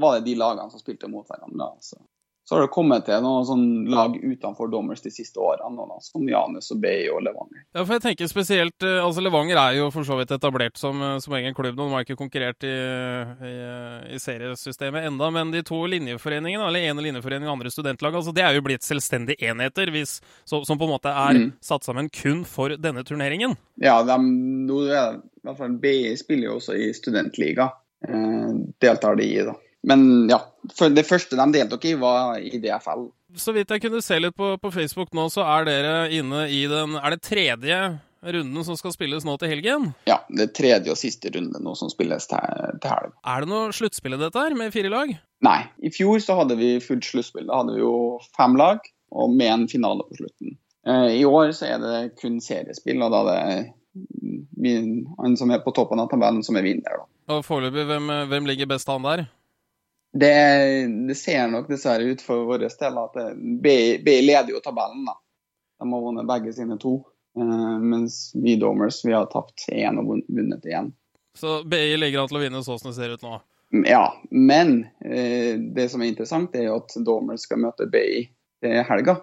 [0.00, 1.72] var det de lagene som spilte mot hverandre.
[1.74, 1.98] Altså.
[2.48, 6.22] Så har det kommet til noen sånn lag utenfor Dommers de siste årene, da, som
[6.24, 7.58] Janus og Bay og Levanger.
[7.76, 10.96] Ja, for jeg tenker spesielt eh, altså Levanger er jo for så vidt etablert som,
[11.04, 11.76] eh, som egen klubb.
[11.76, 13.52] De har ikke konkurrert i, i,
[14.16, 18.46] i seriesystemet enda, men de to linjeforeningene, eller ene linjeforening og andre studentlag, altså det
[18.48, 20.16] er jo blitt selvstendige enheter hvis,
[20.48, 21.52] så, som på en måte er Mm.
[21.62, 23.52] satt sammen kun for denne turneringen.
[23.76, 27.68] Ja, de, i hvert fall BI spiller jo også i studentliga.
[28.08, 29.54] Eh, deltar de i, da.
[29.88, 30.42] Men ja,
[30.92, 33.06] det første de deltok i, var i DFL.
[33.38, 36.62] Så vidt jeg kunne se litt på, på Facebook nå, så er dere inne i
[36.68, 37.78] den Er det tredje
[38.24, 39.90] runden som skal spilles nå til helgen?
[40.08, 43.14] Ja, det er tredje og siste runde nå som spilles til, til helg.
[43.22, 45.12] Er det noe sluttspill i dette her, med fire lag?
[45.46, 47.46] Nei, i fjor så hadde vi fullt sluttspill.
[47.48, 47.94] Da hadde vi jo
[48.36, 48.82] fem lag,
[49.14, 50.58] og med en finale på slutten.
[50.88, 54.74] Eh, I år så er det kun seriespill, og da er det
[55.22, 56.98] han som er på toppen av tabellen, som er vinner.
[56.98, 57.06] da.
[57.36, 59.28] Og foreløpig, hvem, hvem ligger best an der?
[60.18, 64.60] Det, det ser nok dessverre ut for vår del at det- BI BI leder jo
[64.64, 65.04] tabellen.
[65.06, 65.14] da.
[65.78, 66.96] De har vunnet begge sine to,
[67.38, 70.92] eh, mens vi Domers vi har tapt én og vunnet- én.
[71.36, 73.40] Så BI ligger an til å vinne sånn som det ser ut nå.
[73.86, 78.28] Ja, men eh, det som er interessant, er jo at Domers skal møte BI
[78.62, 79.20] til helga.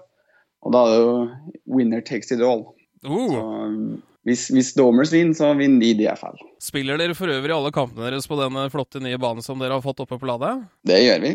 [0.64, 1.30] Og da er det jo
[1.66, 2.76] winner takes it all.
[3.06, 3.30] Uh.
[3.30, 6.40] Så hvis, hvis Domers vinner, så vinner de DFL.
[6.62, 9.84] Spiller dere for øvrig alle kampene deres på denne flotte nye banen som dere har
[9.86, 10.50] fått oppe på Lade?
[10.88, 11.34] Det gjør vi.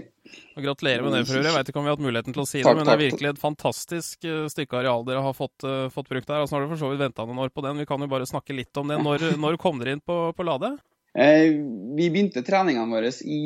[0.58, 1.52] Og Gratulerer med det for øvrig.
[1.52, 2.96] Jeg vet ikke om vi har hatt muligheten til å si det, Takk, men det
[2.96, 6.42] er virkelig et fantastisk eh, stykke areal dere har fått, uh, fått brukt der.
[6.42, 7.78] Altså, nå har dere for så vidt venta noen år på den.
[7.78, 8.98] Vi kan jo bare snakke litt om det.
[9.06, 10.74] Når, når kom dere inn på, på Lade?
[11.14, 11.54] Eh,
[11.94, 13.40] vi begynte treningene våre i,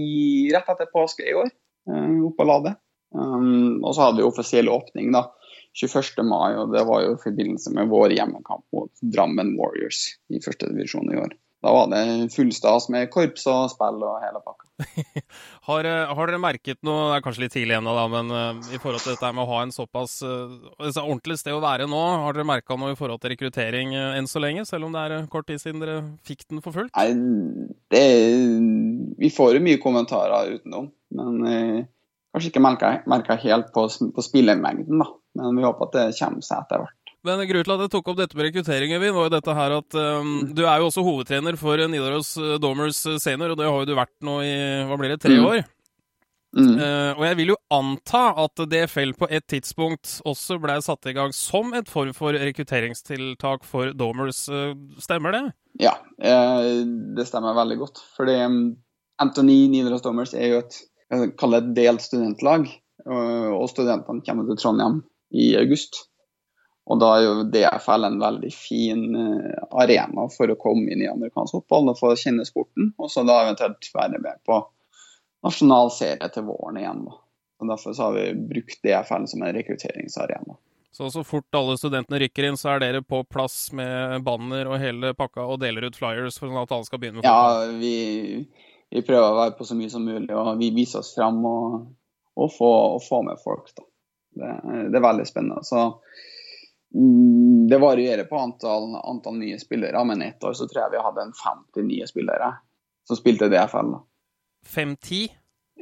[0.53, 1.53] rett etter påske i år,
[1.93, 2.75] eh, oppe på Lade.
[3.15, 5.29] Um, og så hadde vi offisiell åpning da,
[5.75, 6.23] 21.
[6.29, 10.71] mai, og det var jo i forbindelse med vår hjemmekamp mot Drammen Warriors i første
[10.71, 11.35] divisjon i år.
[11.65, 14.69] Da var det full stas med korps og spill og hele pakka.
[15.65, 18.73] Har, eh, har dere merket noe Det er kanskje litt tidlig ennå, da, men uh,
[18.75, 20.51] i forhold til dette med å ha en såpass uh,
[20.91, 24.29] ordentlig sted å være nå, har dere merka noe i forhold til rekruttering uh, enn
[24.29, 24.67] så lenge?
[24.69, 26.93] Selv om det er kort tid siden dere fikk den for fullt?
[26.99, 27.17] Nei,
[27.95, 28.05] det,
[29.25, 31.41] vi får jo mye kommentarer utenom, men
[32.35, 35.09] kanskje ikke merka helt på, på spillermengden, da.
[35.35, 37.01] Men vi håper at det kommer seg etter hvert.
[37.25, 39.75] Men grunnen til at jeg tok opp dette med rekruttering, Øyvind, var jo dette her
[39.79, 43.79] at um, du er jo også hovedtrener for Nidaros eh, Domers senior, og det har
[43.81, 44.51] jo du vært nå i
[44.91, 45.47] hva blir det, tre Mm.
[45.49, 45.63] år.
[46.55, 46.77] Mm.
[46.79, 51.15] Uh, og jeg vil jo anta at DFL på et tidspunkt også ble satt i
[51.17, 54.45] gang som et form for rekrutteringstiltak for Domers.
[54.47, 55.43] Uh, stemmer det?
[55.83, 56.85] Ja, uh,
[57.17, 58.05] det stemmer veldig godt.
[58.21, 58.61] Fordi um,
[59.19, 60.79] Anthony Nidaros Domers er jo et,
[61.11, 62.69] et delt studentlag.
[63.05, 65.03] Og studentene kommer til Trondheim
[65.35, 66.05] i august.
[66.85, 71.09] Og da er jo DFL en veldig fin eh, arena for å komme inn i
[71.09, 72.93] amerikansk fotball og få kjenne sporten.
[73.01, 74.61] Og så da eventuelt være med på
[75.45, 77.07] nasjonal serie til våren igjen.
[77.09, 77.17] Da.
[77.63, 80.59] Og Derfor så har vi brukt DFL som en rekrutteringsarena.
[80.95, 84.79] Så så fort alle studentene rykker inn, så er dere på plass med banner og
[84.79, 87.65] hele pakka og deler ut flyers for sånn at alle skal begynne med fotball?
[87.65, 88.45] Ja, vi,
[88.95, 91.81] vi prøver å være på så mye som mulig, og vi viser oss fram og,
[92.37, 93.73] og, få, og få med folk.
[93.75, 93.89] Da.
[94.35, 94.55] Det,
[94.91, 95.63] det er veldig spennende.
[95.67, 95.89] Så
[96.95, 101.03] Mm, Det varierer på antall, antall nye spillere, men ett år så tror jeg vi
[101.03, 102.53] hadde en 50 nye spillere
[103.09, 103.97] som spilte DFL.
[104.67, 105.29] 5-10?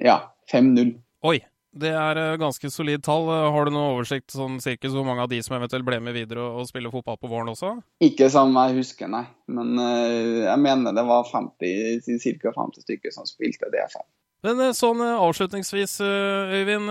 [0.00, 0.16] Ja,
[0.52, 0.94] 5-0.
[1.28, 1.42] Oi,
[1.84, 3.28] det er eh, ganske solid tall.
[3.28, 6.48] Har du noen oversikt sånn cirkus hvor mange av de som eventuelt ble med videre
[6.48, 7.74] og, spiller fotball på våren også?
[8.02, 9.26] Ikke som jeg husker, nei.
[9.52, 12.08] Men eh, jeg mener det var 50,
[12.40, 12.56] ca.
[12.56, 14.08] 50 stykker som spilte DFL.
[14.42, 16.90] Men eh, sånn eh, avslutningsvis, eh, Øyvind.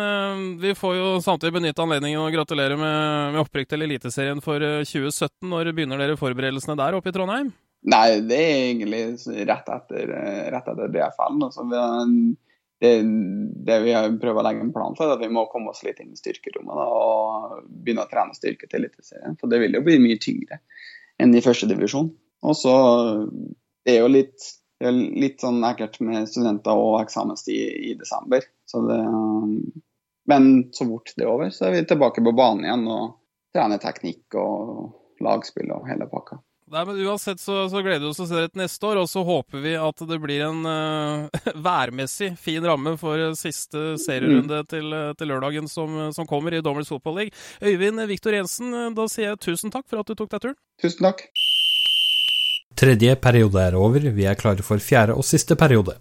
[0.62, 4.86] Vi får jo samtidig benytte anledningen å gratulere med, med opprykk til Eliteserien for eh,
[4.88, 5.50] 2017.
[5.52, 7.52] Når begynner dere forberedelsene der oppe i Trondheim?
[7.92, 9.02] Nei, det er egentlig
[9.50, 10.16] rett etter,
[10.54, 11.40] rett etter DFL.
[11.48, 11.66] Altså,
[12.82, 12.92] det,
[13.68, 16.00] det vi prøvd å legge en plan for, er at vi må komme oss litt
[16.02, 19.36] inn i styrkerommet da, og begynne å trene styrke til Eliteserien.
[19.42, 20.62] For det vil jo bli mye tyngre
[21.22, 22.14] enn i første divisjon.
[22.42, 22.76] Og så
[23.86, 24.46] Det er jo litt,
[24.82, 28.46] det er litt sånn ekkelt med studenter og eksamenstid i, desember.
[28.65, 29.02] Så det,
[30.32, 33.12] men så fort det er over, så er vi tilbake på banen igjen og
[33.54, 36.39] trener teknikk og lagspill og hele pakka.
[36.72, 39.02] Nei, men Uansett så, så gleder vi oss til å se dere til neste år,
[39.04, 44.00] og så håper vi at det blir en uh, værmessig fin ramme for eh, siste
[44.00, 47.36] serierunde til, eh, til lørdagen som, som kommer i Dommers Football League.
[47.60, 50.60] Øyvind Viktor Jensen, da sier jeg tusen takk for at du tok deg turen.
[50.80, 51.28] Tusen takk.
[52.76, 55.98] Tredje periode er over, vi er klare for fjerde og siste periode.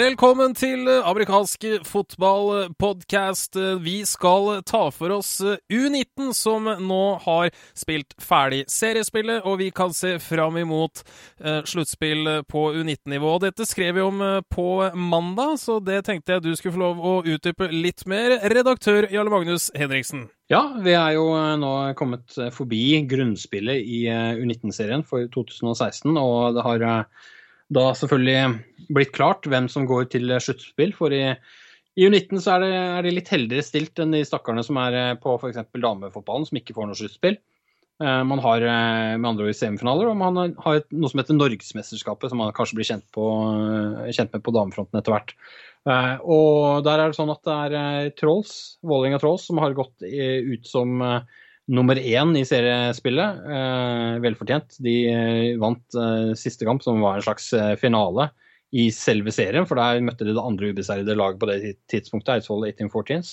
[0.00, 3.58] Velkommen til eh, amerikansk fotballpodkast.
[3.84, 9.66] Vi skal ta for oss eh, U19, som nå har spilt ferdig seriespillet, og vi
[9.76, 11.02] kan se fram imot
[11.44, 13.34] eh, sluttspill på U19-nivå.
[13.42, 17.02] Dette skrev vi om eh, på mandag, så det tenkte jeg du skulle få lov
[17.04, 18.38] å utdype litt mer.
[18.54, 20.30] Redaktør Jarle Magnus Henriksen.
[20.48, 26.16] Ja, vi er jo eh, nå kommet eh, forbi grunnspillet i eh, U19-serien for 2016,
[26.16, 27.28] og det har eh,
[27.74, 30.92] da selvfølgelig blitt klart hvem som går til sluttspill.
[30.96, 31.22] For i,
[31.98, 34.98] i U19 så er det, er det, litt heldigere stilt enn de stakkarene som er
[34.98, 35.62] eh, på f.eks.
[35.76, 37.38] damefotballen, som ikke får noe sluttspill.
[38.02, 42.32] Eh, Man har eh, med andre ord semifinaler, og man har noe som heter Norgesmesterskapet,
[42.32, 43.26] som man kanskje blir kjent, på,
[44.10, 45.36] kjent med på damefronten etter hvert.
[46.28, 48.50] Og der er det sånn at det er Trolls,
[48.84, 51.00] Vålerenga Trolls, som har gått ut som
[51.70, 53.42] nummer én i seriespillet.
[53.56, 54.78] Eh, velfortjent.
[54.82, 58.30] De eh, vant eh, siste kamp, som var en slags finale
[58.70, 62.68] i selve serien, for der møtte de det andre ubeseirede laget på det tidspunktet, Eidsvoll
[62.68, 63.32] 1814s,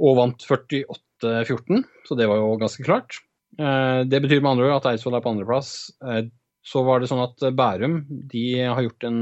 [0.00, 3.18] og vant 48-14, så det var jo ganske klart.
[3.58, 5.72] Det betyr med andre ord at Eidsvoll er på andreplass.
[6.00, 6.22] Eh,
[6.64, 9.20] så var det sånn at Bærum de har gjort en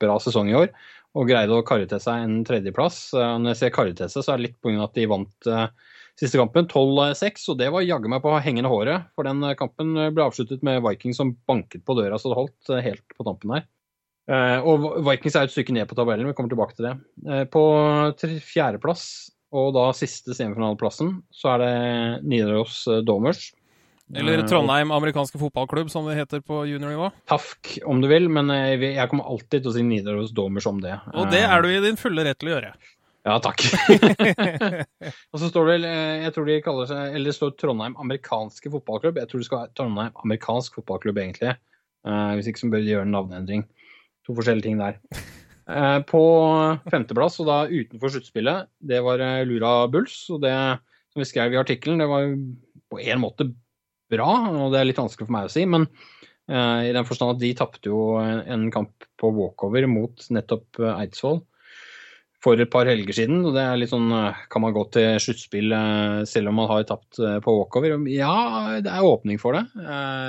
[0.00, 0.72] bra sesong i år
[1.16, 2.98] og greide å karre til seg en tredjeplass.
[3.14, 4.82] Når jeg ser karre til seg, så er det litt pga.
[4.84, 5.48] at de vant
[6.20, 9.08] siste kampen 12-6, og det var jaggu meg på hengende håret.
[9.16, 12.70] For den eh, kampen ble avsluttet med Vikings som banket på døra så det holdt
[12.74, 13.66] eh, helt på tampen der.
[14.30, 16.94] Eh, Og Vikings er et stykke ned på tabellen, vi kommer tilbake til det.
[17.52, 17.64] På
[18.46, 19.04] fjerdeplass,
[19.54, 21.74] og da siste semifinaleplassen, så er det
[22.26, 23.52] Nidaros Domers.
[24.14, 27.08] Eller Trondheim amerikanske fotballklubb, som det heter på juniornivå.
[27.30, 30.98] Tafk, om du vil, men jeg kommer alltid til å si Nidaros Domers om det.
[31.14, 32.74] Og det er du i din fulle rett til å gjøre.
[33.24, 33.62] Ja, takk.
[35.32, 38.72] og så står det eh, jeg tror de kaller seg, eller det står Trondheim amerikanske
[38.74, 39.20] fotballklubb.
[39.22, 41.54] Jeg tror det skal være Trondheim amerikansk fotballklubb, egentlig.
[42.04, 43.62] Uh, hvis ikke så bør de gjøre en navneendring.
[44.28, 44.98] To forskjellige ting der.
[45.64, 46.20] Uh, på
[46.92, 50.18] femteplass, og da utenfor sluttspillet, det var Lura Bulls.
[50.34, 52.28] Og det som vi skrev i artikkelen, det var
[52.92, 53.48] på en måte
[54.12, 57.38] bra, og det er litt vanskelig for meg å si, men uh, i den forstand
[57.38, 61.40] at de tapte jo en, kamp på walkover mot nettopp Eidsvoll
[62.44, 63.40] for et par helger siden.
[63.46, 66.68] og det er litt sånn, eh, Kan man gå til sluttspill eh, selv om man
[66.70, 67.96] har tapt eh, på walkover?
[68.12, 69.64] Ja, det er åpning for det,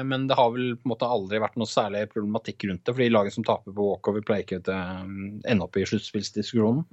[0.08, 2.96] men det har vel på en måte aldri vært noe særlig problematikk rundt det.
[2.96, 4.80] fordi laget som taper på walkover, pleier ikke å
[5.46, 6.84] ende opp i sluttspillsdiskusjon.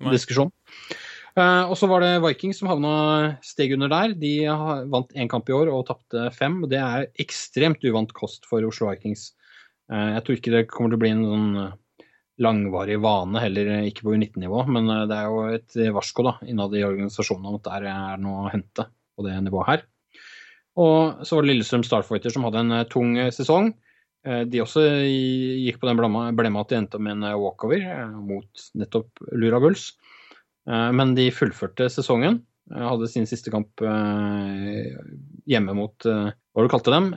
[1.32, 4.16] Og så var det Vikings som havna steg under der.
[4.18, 4.34] De
[4.92, 6.58] vant én kamp i år og tapte fem.
[6.64, 9.30] og Det er ekstremt uvant kost for Oslo Vikings.
[9.92, 11.48] Jeg tror ikke det kommer til å bli en sånn
[12.40, 14.64] langvarig vane, heller ikke på U19-nivå.
[14.72, 18.22] Men eh, det er jo et varsko da, innad i organisasjonen om at der er
[18.22, 19.86] noe å hente på det nivået her.
[20.80, 23.74] Og så var det Lillestrøm Starfighter som hadde en eh, tung eh, sesong.
[24.22, 27.82] De også gikk på den blemma, at de endte med en walkover
[28.14, 29.88] mot nettopp Lura Bulls.
[30.70, 32.36] Men de fullførte sesongen.
[32.70, 37.10] Hadde sin siste kamp hjemme mot Hva du kalte dem?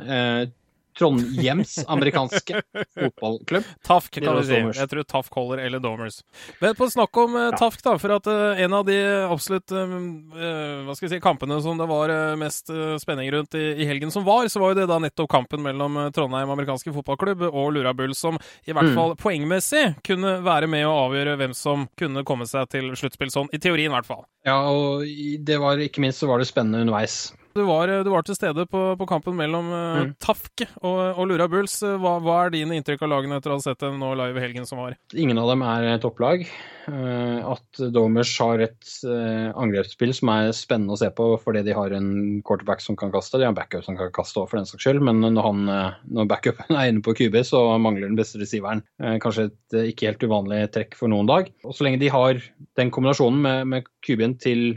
[0.95, 2.61] Eh, Trondhjems amerikanske
[2.95, 3.63] fotballklubb.
[3.83, 4.79] Tafk, kan du vi si.
[4.79, 6.21] Jeg tror Tafk holder, eller Domers.
[6.61, 7.57] Men på snakk om eh, Ja.
[7.59, 8.95] Tafk, da, for at eh, en av de
[9.29, 12.71] absolutt eh, eh, hva skal vi si, kampene som det var mest
[13.01, 15.97] spenning rundt i, i helgen som var, så var jo det da nettopp kampen mellom
[16.15, 18.93] Trondheim amerikanske fotballklubb og Lura Bulls, som i hvert Mm.
[18.95, 23.49] fall poengmessig kunne være med å avgjøre hvem som kunne komme seg til sluttspill, sånn
[23.51, 24.21] i teorien i hvert fall.
[24.45, 25.01] Ja, og
[25.41, 27.33] det var ikke minst så var det spennende underveis.
[27.55, 30.09] Du var, du var til stede på, på kampen mellom eh, Mm.
[30.19, 31.77] Tafk og, og Lura Bulls.
[31.79, 34.43] Hva, hva er dine inntrykk av lagene etter å ha sett dem nå live i
[34.43, 34.97] helgen som var?
[35.15, 36.43] Ingen av dem er topplag.
[36.91, 41.73] Eh, At Domers har et eh, angrepsspill som er spennende å se på fordi de
[41.77, 42.09] har en
[42.45, 43.39] quarterback som kan kaste.
[43.39, 44.99] De har en backup som kan kaste òg, for den saks skyld.
[45.07, 48.83] Men når, han, eh, når backupen er inne på QB, så mangler den beste receiveren.
[48.99, 51.53] Eh, Kanskje et eh, ikke helt uvanlig trekk for noen dag.
[51.63, 52.43] Og så lenge de har
[52.75, 54.67] den kombinasjonen med, med QB-en til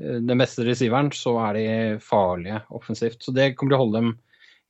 [0.00, 1.66] eh, den beste receiveren, så er de
[2.04, 3.22] farlige offensivt.
[3.24, 4.14] Så det kommer til å holde dem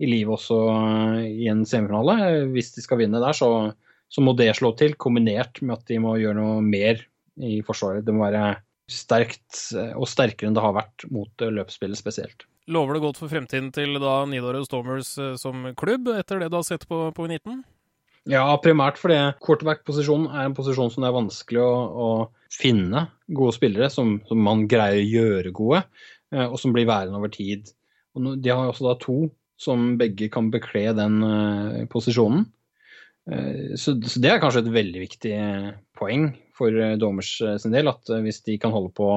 [0.00, 2.48] i live også eh, i en semifinale.
[2.54, 3.70] Hvis de skal vinne der, så
[4.10, 6.98] så må det slå til, kombinert med at de må gjøre noe mer
[7.46, 8.02] i forsvaret.
[8.02, 8.56] Det må være
[8.90, 12.42] sterkt eh, og sterkere enn det har vært mot løpsspillet spesielt.
[12.70, 16.66] Lover det godt for fremtiden til da Nidaros Stormers som klubb, etter det du har
[16.66, 17.62] sett på, på U19?
[18.28, 22.08] Ja, primært fordi quarterback-posisjonen er en posisjon som det er vanskelig å, å
[22.52, 25.80] finne gode spillere som, som man greier å gjøre gode,
[26.34, 27.70] eh, og som blir værende over tid.
[28.18, 29.18] Og de har også da to
[29.60, 32.44] som begge kan bekle den eh, posisjonen.
[33.30, 35.34] Eh, Så, så det er kanskje et veldig viktig
[35.96, 39.12] poeng for eh, dommers sin del, at hvis de kan holde på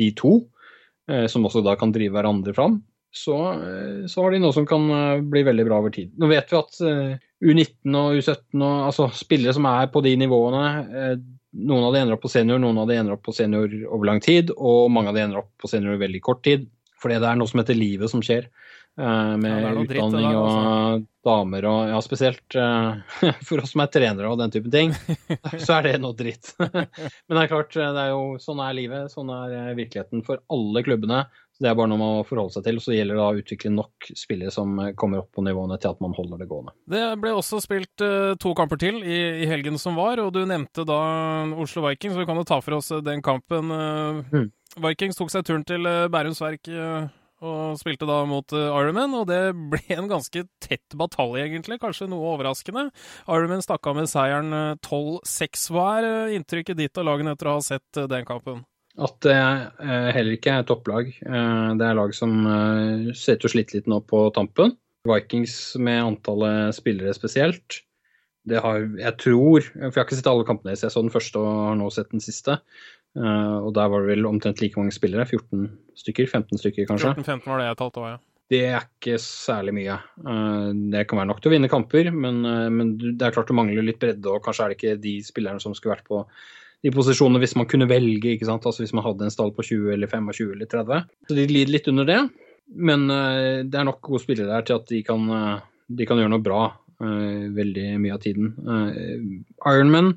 [0.00, 0.40] de to,
[1.28, 2.78] som også da kan drive hverandre fram,
[3.12, 6.14] så, eh, så har de noe som kan eh, bli veldig bra over tid.
[6.18, 10.14] Nå vet vi at eh, U19 og U17 og altså spillere som er på de
[10.16, 10.64] nivåene,
[11.52, 14.08] noen av de ender opp på senior, noen av de ender opp på senior over
[14.08, 16.64] lang tid, og mange av de ender opp på senior i veldig kort tid.
[17.02, 18.46] Fordi det er noe som heter livet som skjer.
[18.94, 20.62] med Ja, utdanning der, altså.
[20.62, 22.56] og damer og ja, spesielt
[23.48, 24.92] for oss som er trenere og den type ting,
[25.66, 26.54] så er det noe dritt.
[26.60, 30.84] Men det er klart, det er jo, sånn er livet, sånn er virkeligheten for alle
[30.86, 31.24] klubbene.
[31.62, 32.80] Det er bare noe man må forholde seg til.
[32.82, 36.02] Så gjelder det å utvikle nok spillere som eh, kommer opp på nivåene til at
[36.02, 36.74] man holder det gående.
[36.90, 40.42] Det ble også spilt eh, to kamper til i, i helgen som var, og du
[40.48, 41.00] nevnte da
[41.62, 43.72] Oslo Vikings, så vi kan jo ta for oss eh, den kampen.
[44.32, 44.50] Mm.
[44.82, 46.68] Vikings tok seg turen til eh, Bærums Verk
[47.42, 49.40] og spilte da mot uh, Ironman, og det
[49.72, 51.80] ble en ganske tett batalje, egentlig.
[51.82, 52.88] Kanskje noe overraskende.
[53.26, 55.70] Ironman stakk av med seieren eh, 12-6.
[55.74, 58.62] Hva er inntrykket ditt av lagene etter å ha sett den kampen?
[59.00, 61.08] At det eh, heller ikke er topplag.
[61.24, 64.74] Eh, det er lag som eh, ser ut til å slite litt nå på tampen.
[65.08, 67.80] Vikings med antallet spillere spesielt.
[68.46, 70.82] Det har, jeg tror For jeg har ikke sett alle kampene deres.
[70.84, 72.58] Jeg så den første og har nå sett den siste.
[73.16, 75.26] Eh, og der var det vel omtrent like mange spillere.
[75.28, 75.66] 14
[76.02, 76.28] stykker?
[76.28, 77.14] 15 stykker, kanskje.
[77.22, 78.20] 14-15 var det jeg talte òg, ja.
[78.52, 79.98] Det er ikke særlig mye.
[80.28, 83.48] Eh, Det kan være nok til å vinne kamper, men, eh, men det er klart
[83.48, 86.24] du mangler litt bredde, og kanskje er det ikke de spillerne som skulle vært på
[86.82, 88.64] de posisjonene hvis man kunne velge, ikke sant?
[88.66, 91.04] Altså hvis man hadde en stall på 20 eller 25 eller 30.
[91.28, 92.20] Så de lider litt under det,
[92.90, 95.62] men eh, det er nok gode spillere der til at de kan, eh,
[96.00, 96.62] de kan gjøre noe bra
[97.02, 98.54] eh, veldig mye av tiden.
[99.62, 100.16] Ironman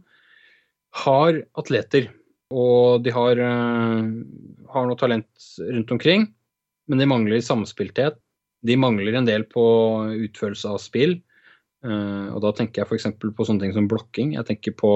[1.05, 2.09] har atleter,
[2.55, 6.29] og de har, har noe talent rundt omkring,
[6.87, 8.17] men de mangler samspilthet.
[8.65, 9.65] De mangler en del på
[10.23, 11.17] utførelse av spill.
[11.85, 13.09] Og da tenker jeg f.eks.
[13.19, 14.31] på sånne ting som blokking.
[14.37, 14.93] Jeg tenker på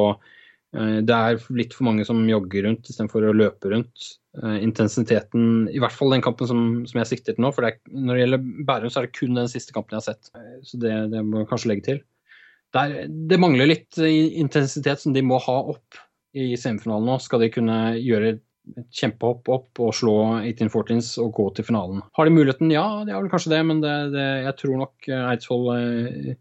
[0.70, 4.10] Det er litt for mange som jogger rundt istedenfor å løpe rundt.
[4.38, 7.50] Eh, intensiteten I hvert fall den kampen som, som jeg sikter til nå.
[7.56, 10.04] For det er, når det gjelder Bærum, så er det kun den siste kampen jeg
[10.04, 10.30] har sett.
[10.38, 12.04] Eh, så det, det må jeg kanskje legge til.
[12.78, 15.98] Der, det mangler litt intensitet som de må ha opp
[16.38, 17.18] i semifinalen nå.
[17.24, 18.46] Skal de kunne gjøre et
[18.94, 22.04] kjempehopp opp og slå 1814s og gå til finalen.
[22.14, 22.70] Har de muligheten?
[22.70, 23.96] Ja, de har vel kanskje det, men det,
[24.46, 26.38] jeg tror nok eh, Eidsvoll eh,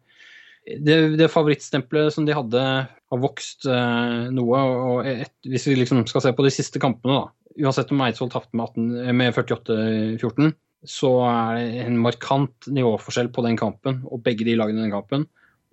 [0.85, 2.63] det, det favorittstempelet som de hadde,
[3.09, 4.61] har vokst eh, noe.
[4.61, 7.55] og et, Hvis vi liksom skal se på de siste kampene, da.
[7.59, 10.53] Uansett om Eidsvoll tapte med, 18 med 48-14,
[10.87, 14.95] så er det en markant nivåforskjell på den kampen, og begge de lagene i den
[14.95, 15.27] kampen,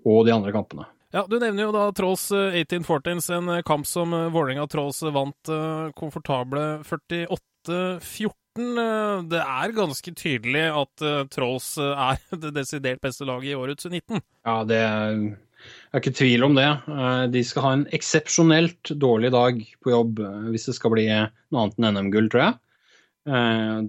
[0.06, 0.88] og de andre kampene.
[1.16, 5.04] Ja, Du nevner jo da Trolls eh, 1814s, en eh, kamp som eh, Vålerenga Trolls
[5.16, 8.34] vant eh, komfortable 48-14.
[8.56, 13.58] Eh, Det er ganske tydelig at eh, Trolls eh, er det desidert beste laget i
[13.58, 14.22] årets 19.
[14.48, 15.18] Ja, det er
[15.66, 16.66] jeg er ikke tvil om det.
[17.34, 20.20] De skal ha en eksepsjonelt dårlig dag på jobb
[20.54, 22.60] hvis det skal bli noe annet enn NM-gull, tror jeg.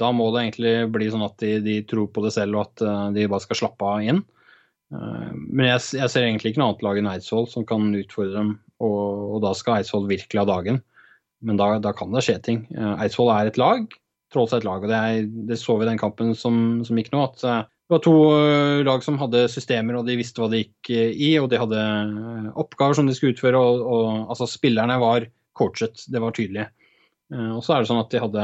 [0.01, 3.13] Da må det egentlig bli sånn at de, de tror på det selv, og at
[3.19, 4.23] de bare skal slappe av inn.
[4.89, 8.57] Men jeg, jeg ser egentlig ikke noe annet lag enn Eidsvoll som kan utfordre dem,
[8.81, 9.05] og,
[9.37, 10.81] og da skal Eidsvoll virkelig ha dagen.
[11.45, 12.65] Men da, da kan det skje ting.
[12.95, 13.85] Eidsvoll er et lag,
[14.33, 17.13] Trolls er et lag, og det, er, det så vi den kampen som, som gikk
[17.15, 20.51] nå, at eh, Det var to eh, lag som hadde systemer, og de visste hva
[20.51, 21.31] de gikk eh, i.
[21.39, 21.85] Og de hadde
[22.59, 26.03] oppgaver som de skulle utføre, og, og altså, spillerne var coachet.
[26.11, 26.67] Det var tydelig.
[27.33, 28.43] Og så er det sånn at de hadde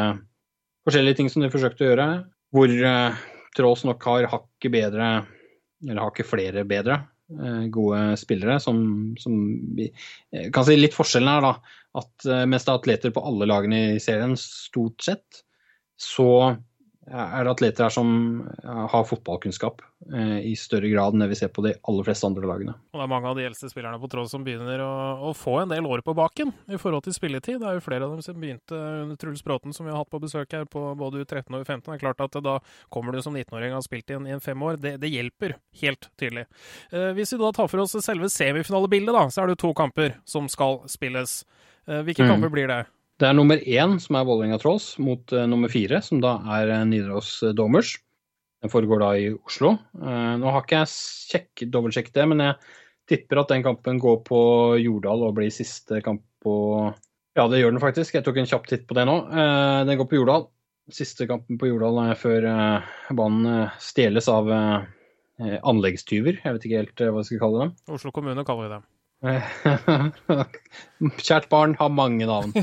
[0.86, 2.06] forskjellige ting som de forsøkte å gjøre,
[2.50, 3.20] hvor uh,
[3.54, 5.10] Tråls nok har hakket bedre,
[5.84, 6.96] eller hakket flere bedre,
[7.72, 8.80] gode spillere som,
[9.20, 9.36] som
[9.76, 9.86] vi
[10.52, 11.52] kan si Litt forskjellen er da
[12.00, 15.44] at mens det er atleter på alle lagene i serien, stort sett,
[16.00, 16.58] så
[17.02, 18.10] er det atleter her som
[18.62, 19.80] eh, har fotballkunnskap
[20.14, 22.74] eh, i større grad enn det vi ser på de aller fleste andre lagene.
[22.94, 24.90] Og det er mange av de eldste spillerne på tråd som begynner å,
[25.26, 27.58] å få en del år på baken i forhold til spilletid.
[27.58, 30.12] Det er jo flere av dem som begynte under Truls Bråten, som vi har hatt
[30.14, 31.82] på besøk her på både U13 og U15.
[31.90, 32.54] Det er klart at da
[32.94, 34.78] kommer du som 19-åring og har spilt i en, i en fem år.
[34.78, 36.46] Det, det hjelper, helt tydelig.
[36.94, 40.14] Eh, hvis vi da tar for oss selve semifinalebildet, da, så er det to kamper
[40.22, 41.40] som skal spilles.
[41.90, 42.36] Eh, hvilke Mm.
[42.36, 42.84] kamper blir det?
[43.20, 46.72] Det er nummer én, som er Vålerenga Trolls, mot uh, nummer fire, som da er
[46.72, 47.96] uh, Nidaros eh, Domers.
[48.62, 49.76] Den foregår da i Oslo.
[49.98, 52.56] Uh, nå har ikke jeg sjekk, dobbeltsjekket det, men jeg
[53.12, 54.40] tipper at den kampen går på
[54.80, 56.54] Jordal og blir siste kamp på
[57.36, 58.16] Ja, det gjør den faktisk.
[58.16, 59.20] Jeg tok en kjapp titt på det nå.
[59.30, 60.48] Uh, den går på Jordal.
[60.90, 64.88] Siste kampen på Jordal er før eh, banen eh, stjeles av eh,
[65.38, 66.40] eh, anleggstyver.
[66.42, 67.76] Jeg vet ikke helt eh, hva jeg skal kalle dem.
[67.94, 68.80] Oslo kommune kaller vi det.
[71.22, 72.54] Kjært barn har mange navn.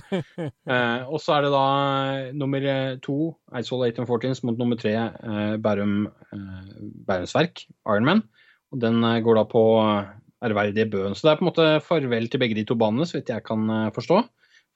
[0.70, 1.66] Eh, og så er det da
[2.14, 6.04] eh, nummer eh, to, Eidsvoll 1814 mot nummer tre, eh, Bærum,
[6.36, 6.68] eh,
[7.08, 8.22] Bærums Verk, Ironman.
[8.70, 10.12] Og den eh, går da på eh,
[10.46, 11.16] ærverdige Bøen.
[11.18, 13.46] Så det er på en måte farvel til begge de to banene, så vidt jeg
[13.48, 14.20] kan eh, forstå.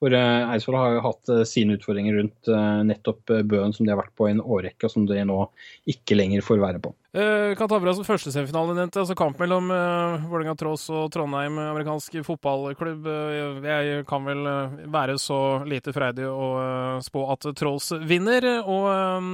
[0.01, 3.86] For eh, Eidsvoll har jo hatt eh, sine utfordringer rundt eh, nettopp eh, Bøen, som
[3.86, 5.39] de har vært på i en årrekke, og som de nå
[5.93, 6.91] ikke lenger får være på.
[7.14, 11.11] Eh, kan ta for oss første semifinale, nevnte, altså kamp mellom uh, Vålerenga Trås og
[11.14, 13.05] Trondheim amerikansk fotballklubb.
[13.05, 15.38] Uh, jeg kan vel uh, være så
[15.70, 18.47] lite freidig å uh, spå at Trås vinner.
[18.64, 19.30] Og eh,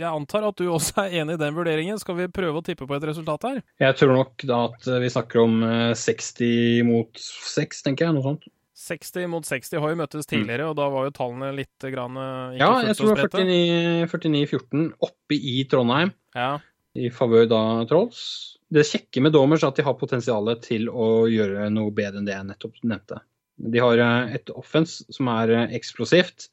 [0.00, 1.98] jeg antar at du også er enig i den vurderingen.
[2.00, 3.60] Skal vi prøve å tippe på et resultat her?
[3.82, 8.16] Jeg tror nok da at eh, vi snakker om eh, 60 mot 6, tenker jeg.
[8.16, 8.48] Noe sånt.
[8.80, 12.56] 60 mot 60 har jo møttes tidligere, og da var jo tallene litt grann, eh,
[12.56, 16.54] ikke Ja, jeg tror det er 49-14 oppe i Trondheim, Ja.
[16.98, 18.22] I favør da Trolls.
[18.70, 22.28] Det kjekke med Domers er at de har potensialet til å gjøre noe bedre enn
[22.28, 23.20] det jeg nettopp nevnte.
[23.60, 26.48] De har eh, et offense som er eh, eksplosivt,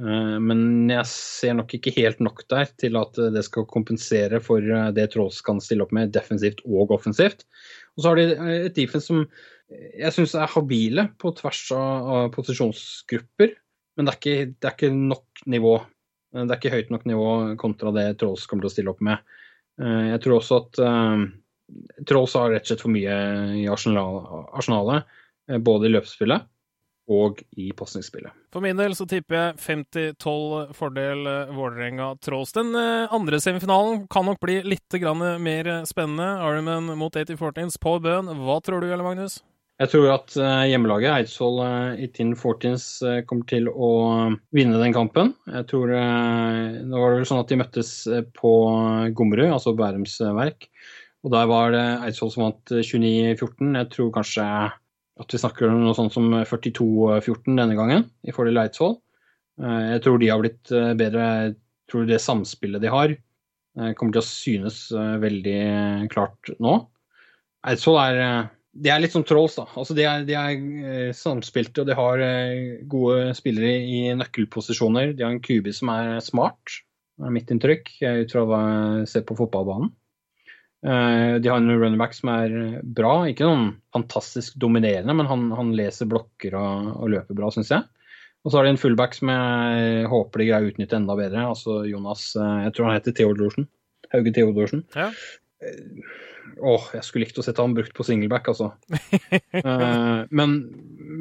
[0.00, 4.64] eh, men jeg ser nok ikke helt nok der til at det skal kompensere for
[4.96, 7.44] det Trolls kan stille opp med defensivt og offensivt.
[7.96, 9.26] Og så har de et defense som
[9.74, 13.54] jeg syns er habile på tvers av, posisjonsgrupper,
[13.96, 15.78] men det er, ikke, det er ikke nok nivå.
[16.34, 17.28] Det er ikke høyt nok nivå
[17.58, 19.22] kontra det Trolls kommer til å stille opp med.
[19.80, 21.24] Eh, Jeg tror også at eh,
[22.06, 23.14] Trolls har rett og slett for mye
[23.58, 25.04] i arsenal- arsenalet,
[25.50, 26.44] eh, både i løpsspillet
[27.14, 28.32] og i pasningsspillet.
[28.54, 32.52] For min del så tipper jeg 50-12 fordel eh, Vålerenga Trolls.
[32.56, 35.00] Den andre semifinalen kan nok bli litt
[35.40, 36.30] mer spennende.
[36.44, 38.30] Ironman mot 8014s på Bøhn.
[38.44, 39.42] Hva tror du, Jelle Magnus?
[39.82, 41.56] Jeg tror at eh, hjemmelaget, Eidsvoll
[41.98, 43.88] i 1814s, eh, kommer til å
[44.54, 45.32] vinne den kampen.
[45.50, 48.52] Jeg tror eh, Nå var det vel sånn at de møttes eh, på
[49.18, 50.68] Gommerud, altså Bærums eh, Verk.
[51.26, 53.74] Og der var det Eidsvoll som vant eh, 29-14.
[53.80, 54.46] Jeg tror kanskje
[55.24, 59.00] at vi snakker om noe sånt som 42-14 denne gangen, i fordel Eidsvoll.
[59.58, 61.28] Eh, Jeg tror de har blitt eh, bedre.
[61.48, 61.56] Jeg
[61.90, 65.60] tror det samspillet de har, eh, kommer til å synes eh, veldig
[66.14, 66.78] klart nå.
[67.66, 68.44] Eidsvoll er eh,
[68.74, 69.66] de er litt som Trolls, da.
[69.78, 75.12] Altså, de er, de er eh, samspilte og de har eh, gode spillere i nøkkelposisjoner.
[75.14, 76.80] De har en QB som er smart,
[77.22, 78.62] er mitt inntrykk, eh, ut fra hva
[79.00, 79.92] jeg ser på fotballbanen.
[80.84, 82.50] De har en runnerback som er
[82.84, 87.70] bra, ikke noen fantastisk dominerende, men han, han leser blokker og, og løper bra, syns
[87.72, 87.86] jeg.
[88.44, 91.46] Og så har de en fullback som jeg håper de greier å utnytte enda bedre.
[91.54, 93.64] Altså Jonas Jeg tror han heter Theodorsen.
[94.12, 94.84] Hauge Theodorsen.
[94.92, 95.08] Ja.
[96.64, 98.72] Åh, jeg skulle likt å sette han brukt på singleback, altså.
[99.54, 100.54] Eh, men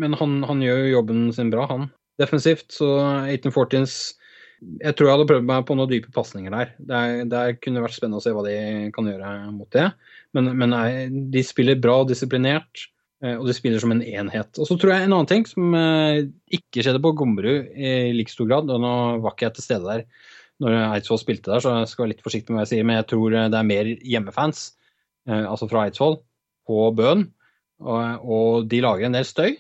[0.03, 1.83] men han, han gjør jo jobben sin bra, han.
[2.19, 2.87] Defensivt, så
[3.29, 3.93] 1814s
[4.81, 6.71] Jeg tror jeg hadde prøvd meg på noen dype pasninger der.
[6.79, 8.55] Det, er- det er- kunne vært spennende å se hva de
[8.95, 9.85] kan gjøre mot det.
[10.33, 10.87] Men, men nei,
[11.33, 12.87] de spiller bra og disiplinert,
[13.23, 14.57] eh, og de spiller som en enhet.
[14.57, 16.23] Og så tror jeg en annen ting som eh,
[16.57, 18.93] ikke skjedde på Gomberud i like stor grad, og nå
[19.25, 20.07] var ikke jeg til stede der
[20.63, 22.95] når Eidsvoll spilte der, så jeg skal være litt forsiktig med hva jeg sier, men
[23.01, 24.82] jeg tror det er mer hjemmefans, eh,
[25.27, 26.17] altså fra Eidsvoll,
[26.67, 27.27] på Bøen,
[27.83, 29.55] og, og de lager en del støy.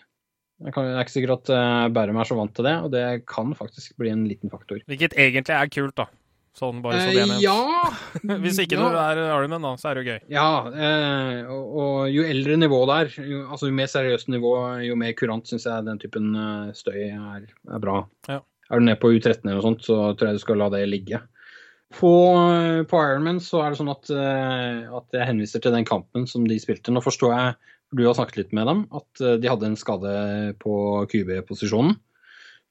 [0.63, 3.51] Jeg, er ikke sikker at eh, Bærum er så vant til det, og det kan
[3.57, 4.79] faktisk bli en liten faktor.
[4.87, 6.07] Hvilket egentlig er kult, da.
[6.53, 7.89] Sånn bare så Eh, ja!
[8.43, 8.85] Hvis ikke ja.
[8.85, 10.19] du er Ironman, da, så er det jo gøy.
[10.31, 14.53] Ja, eh, og, og jo eldre nivå det er, jo, altså jo mer seriøst nivå,
[14.85, 18.03] jo mer kurant syns jeg den typen eh, støy er, er bra.
[18.29, 18.39] Ja.
[18.69, 20.85] Er du ned på U13 eller noe sånt, så tror jeg du skal la det
[20.91, 21.19] ligge.
[21.93, 22.13] På,
[22.89, 26.47] på Ironman så er det sånn at, eh, at jeg henviser til den kampen som
[26.49, 26.93] de spilte.
[26.93, 27.53] Nå forstår jeg,
[27.89, 30.13] for du har snakket litt med dem, at eh, de hadde en skade
[30.63, 30.73] på
[31.11, 31.95] QB-posisjonen.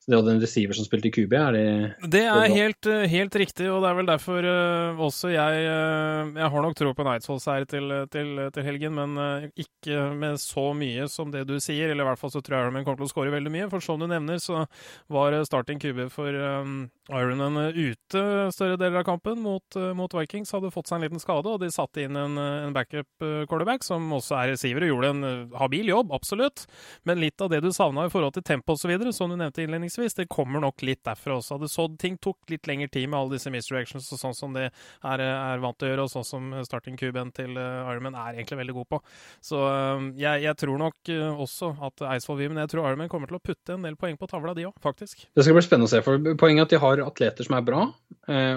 [0.02, 3.04] Så de hadde en receiver som spilte i QB, er det Det er helt, eh,
[3.06, 6.90] helt riktig, og det er vel derfor uh, også jeg uh, Jeg har nok tro
[6.90, 11.44] på en Eidsvoll-seier til, til, til, helgen, men uh, ikke med så mye som det
[11.46, 11.92] du sier.
[11.92, 13.68] Eller i hvert fall så tror jeg Ironman kommer til å skåre veldig mye.
[13.70, 14.64] For som du nevner, så
[15.06, 20.50] var starting QB for um, Ironman ute større deler av kampen mot, mot, Vikings.
[20.56, 24.10] Hadde fått seg en liten skade, og de satte inn en, en backup quarterback som
[24.18, 26.66] også er receiver, og gjorde en habil jobb, absolutt.
[27.06, 29.91] Men litt av det du savna i forhold til tempo osv., som du nevnte innledningsvis,
[29.92, 30.14] innledningsvis.
[30.14, 31.56] Det kommer nok litt derfra også.
[31.56, 34.68] Hadde sådd ting tok litt lengre tid med alle disse misdirections og sånn som de
[34.68, 38.36] er, er, vant til å gjøre, og sånn som starting cuben til uh, Ironman er
[38.36, 39.00] egentlig veldig god på.
[39.42, 43.10] Så uh, jeg, jeg, tror nok uh, også at Eidsvoll vil, men jeg tror Ironman
[43.12, 45.26] kommer til å putte en del poeng på tavla, de òg, faktisk.
[45.32, 46.02] Det skal bli spennende å se.
[46.04, 47.86] for Poenget er at de har atleter som er bra.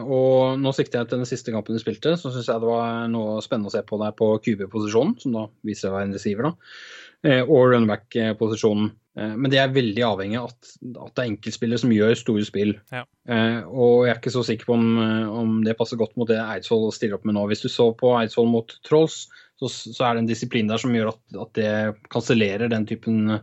[0.06, 3.08] og nå sikter jeg til den siste kampen de spilte, så syns jeg det var
[3.12, 6.52] noe spennende å se på der på QB-posisjonen, som da viser å være en receiver.
[6.52, 6.54] da,
[7.26, 8.92] og runback-posisjonen.
[9.20, 12.48] Eh, men det er veldig avhengig av at, at, det er enkeltspillere som gjør store
[12.48, 12.76] spill.
[12.94, 13.06] Ja.
[13.32, 16.30] Eh, og jeg er ikke så sikker på om, eh, om, det passer godt mot
[16.30, 17.46] det Eidsvoll stiller opp med nå.
[17.52, 20.96] Hvis du så på Eidsvoll mot Trolls, så, så er det en disiplin der som
[20.96, 21.76] gjør at, at det
[22.12, 23.40] kansellerer den typen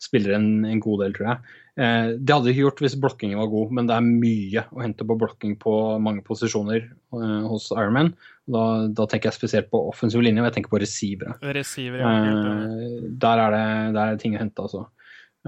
[0.00, 1.56] spillere en, en, god del, tror jeg.
[1.80, 5.06] Eh, det hadde ikke gjort hvis blokkingen var god, men det er mye å hente
[5.06, 8.12] på blokking på mange posisjoner eh, hos Ironman.
[8.50, 11.36] Da, da, tenker jeg spesielt på offensiv linje, og jeg tenker på receivere.
[11.56, 13.66] Receiver, ja, eh, der, er det,
[13.96, 14.88] der er det ting å hente, altså.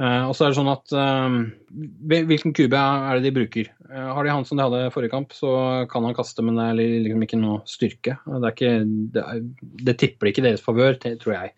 [0.01, 1.35] Eh, og så er det sånn at uh,
[2.09, 3.67] Hvilken kube er det de bruker?
[3.91, 5.51] Uh, har de han som de hadde i forrige kamp, så
[5.93, 6.79] kan han kaste, men det er
[7.11, 8.17] liksom ikke noe styrke.
[8.25, 8.71] Det, ikke,
[9.13, 9.27] det,
[9.91, 11.53] det tipper ikke deres favør, tror jeg.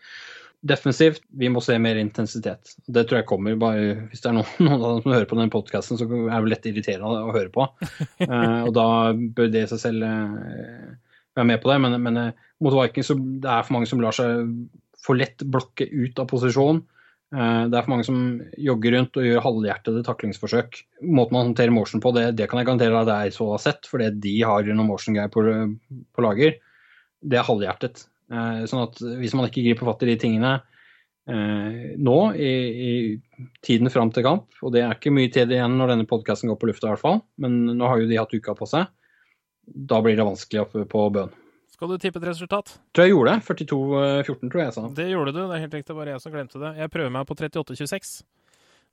[0.64, 2.72] Defensivt, vi må se mer intensitet.
[2.88, 3.58] Det tror jeg kommer.
[3.60, 6.70] Bare, hvis det er noen, noen som hører på den podkasten, så er det lett
[6.70, 7.68] irriterende å høre på.
[8.66, 10.08] og da bør det i seg selv
[11.34, 11.78] være med på det.
[11.84, 12.22] Men, men
[12.64, 14.48] mot Vikings så det er for mange som lar seg
[15.04, 16.80] for lett blokke ut av posisjon.
[17.34, 18.18] Det er for mange som
[18.62, 20.78] jogger rundt og gjør halvhjertede taklingsforsøk.
[21.02, 23.88] Måten man håndterer motion på, det, det kan jeg garantere at er så har sett,
[23.90, 25.42] fordi de har noen motion-greier på,
[26.14, 26.56] på, lager.
[27.24, 28.04] Det er halvhjertet.
[28.34, 30.52] Eh, sånn at hvis man ikke griper fatt i de tingene
[31.30, 32.50] eh, nå, i,
[32.88, 36.50] i tiden fram til kamp, og det er ikke mye tid igjen når denne podkasten
[36.50, 38.90] går på lufta i hvert fall, men nå har jo de hatt uka på seg,
[39.64, 41.32] da blir det vanskelig oppe på bøen.
[41.74, 42.76] Skal du tippe et resultat?
[42.94, 43.44] Tror jeg gjorde det.
[43.48, 44.82] 42-14, tror jeg jeg sa.
[44.94, 45.40] Det gjorde du.
[45.40, 45.88] Det er helt riktig.
[45.90, 46.70] Det var jeg som glemte det.
[46.78, 48.12] Jeg prøver meg på 38-26.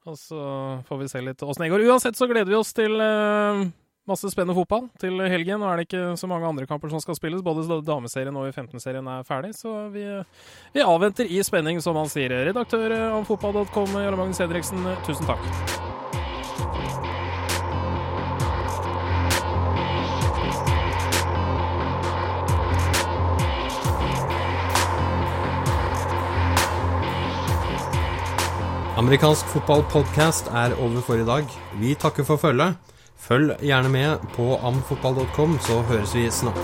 [0.10, 0.46] Og så
[0.88, 1.84] får vi se litt åssen det går.
[1.92, 2.98] Uansett så gleder vi oss til
[4.12, 5.62] masse spennende fotball til helgen.
[5.62, 7.44] Nå er det ikke så mange andre kamper som skal spilles.
[7.46, 10.06] Både dameserien og 15-serien er ferdig, så vi,
[10.76, 12.36] vi, avventer i spenning, som han sier.
[12.52, 15.90] Redaktør om fotball.com, Jarle Magnus Hedriksen, tusen takk.
[29.02, 31.48] Amerikansk fotballpodkast er over for i dag.
[31.82, 32.76] Vi takker for følget.
[33.22, 36.58] Følg gjerne med på amfotball.com, så høres vi snart.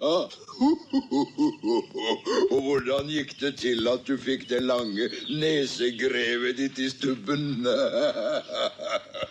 [0.00, 0.32] Og
[3.00, 7.64] hvordan gikk det til at du fikk det lange nesegrevet ditt i stubben?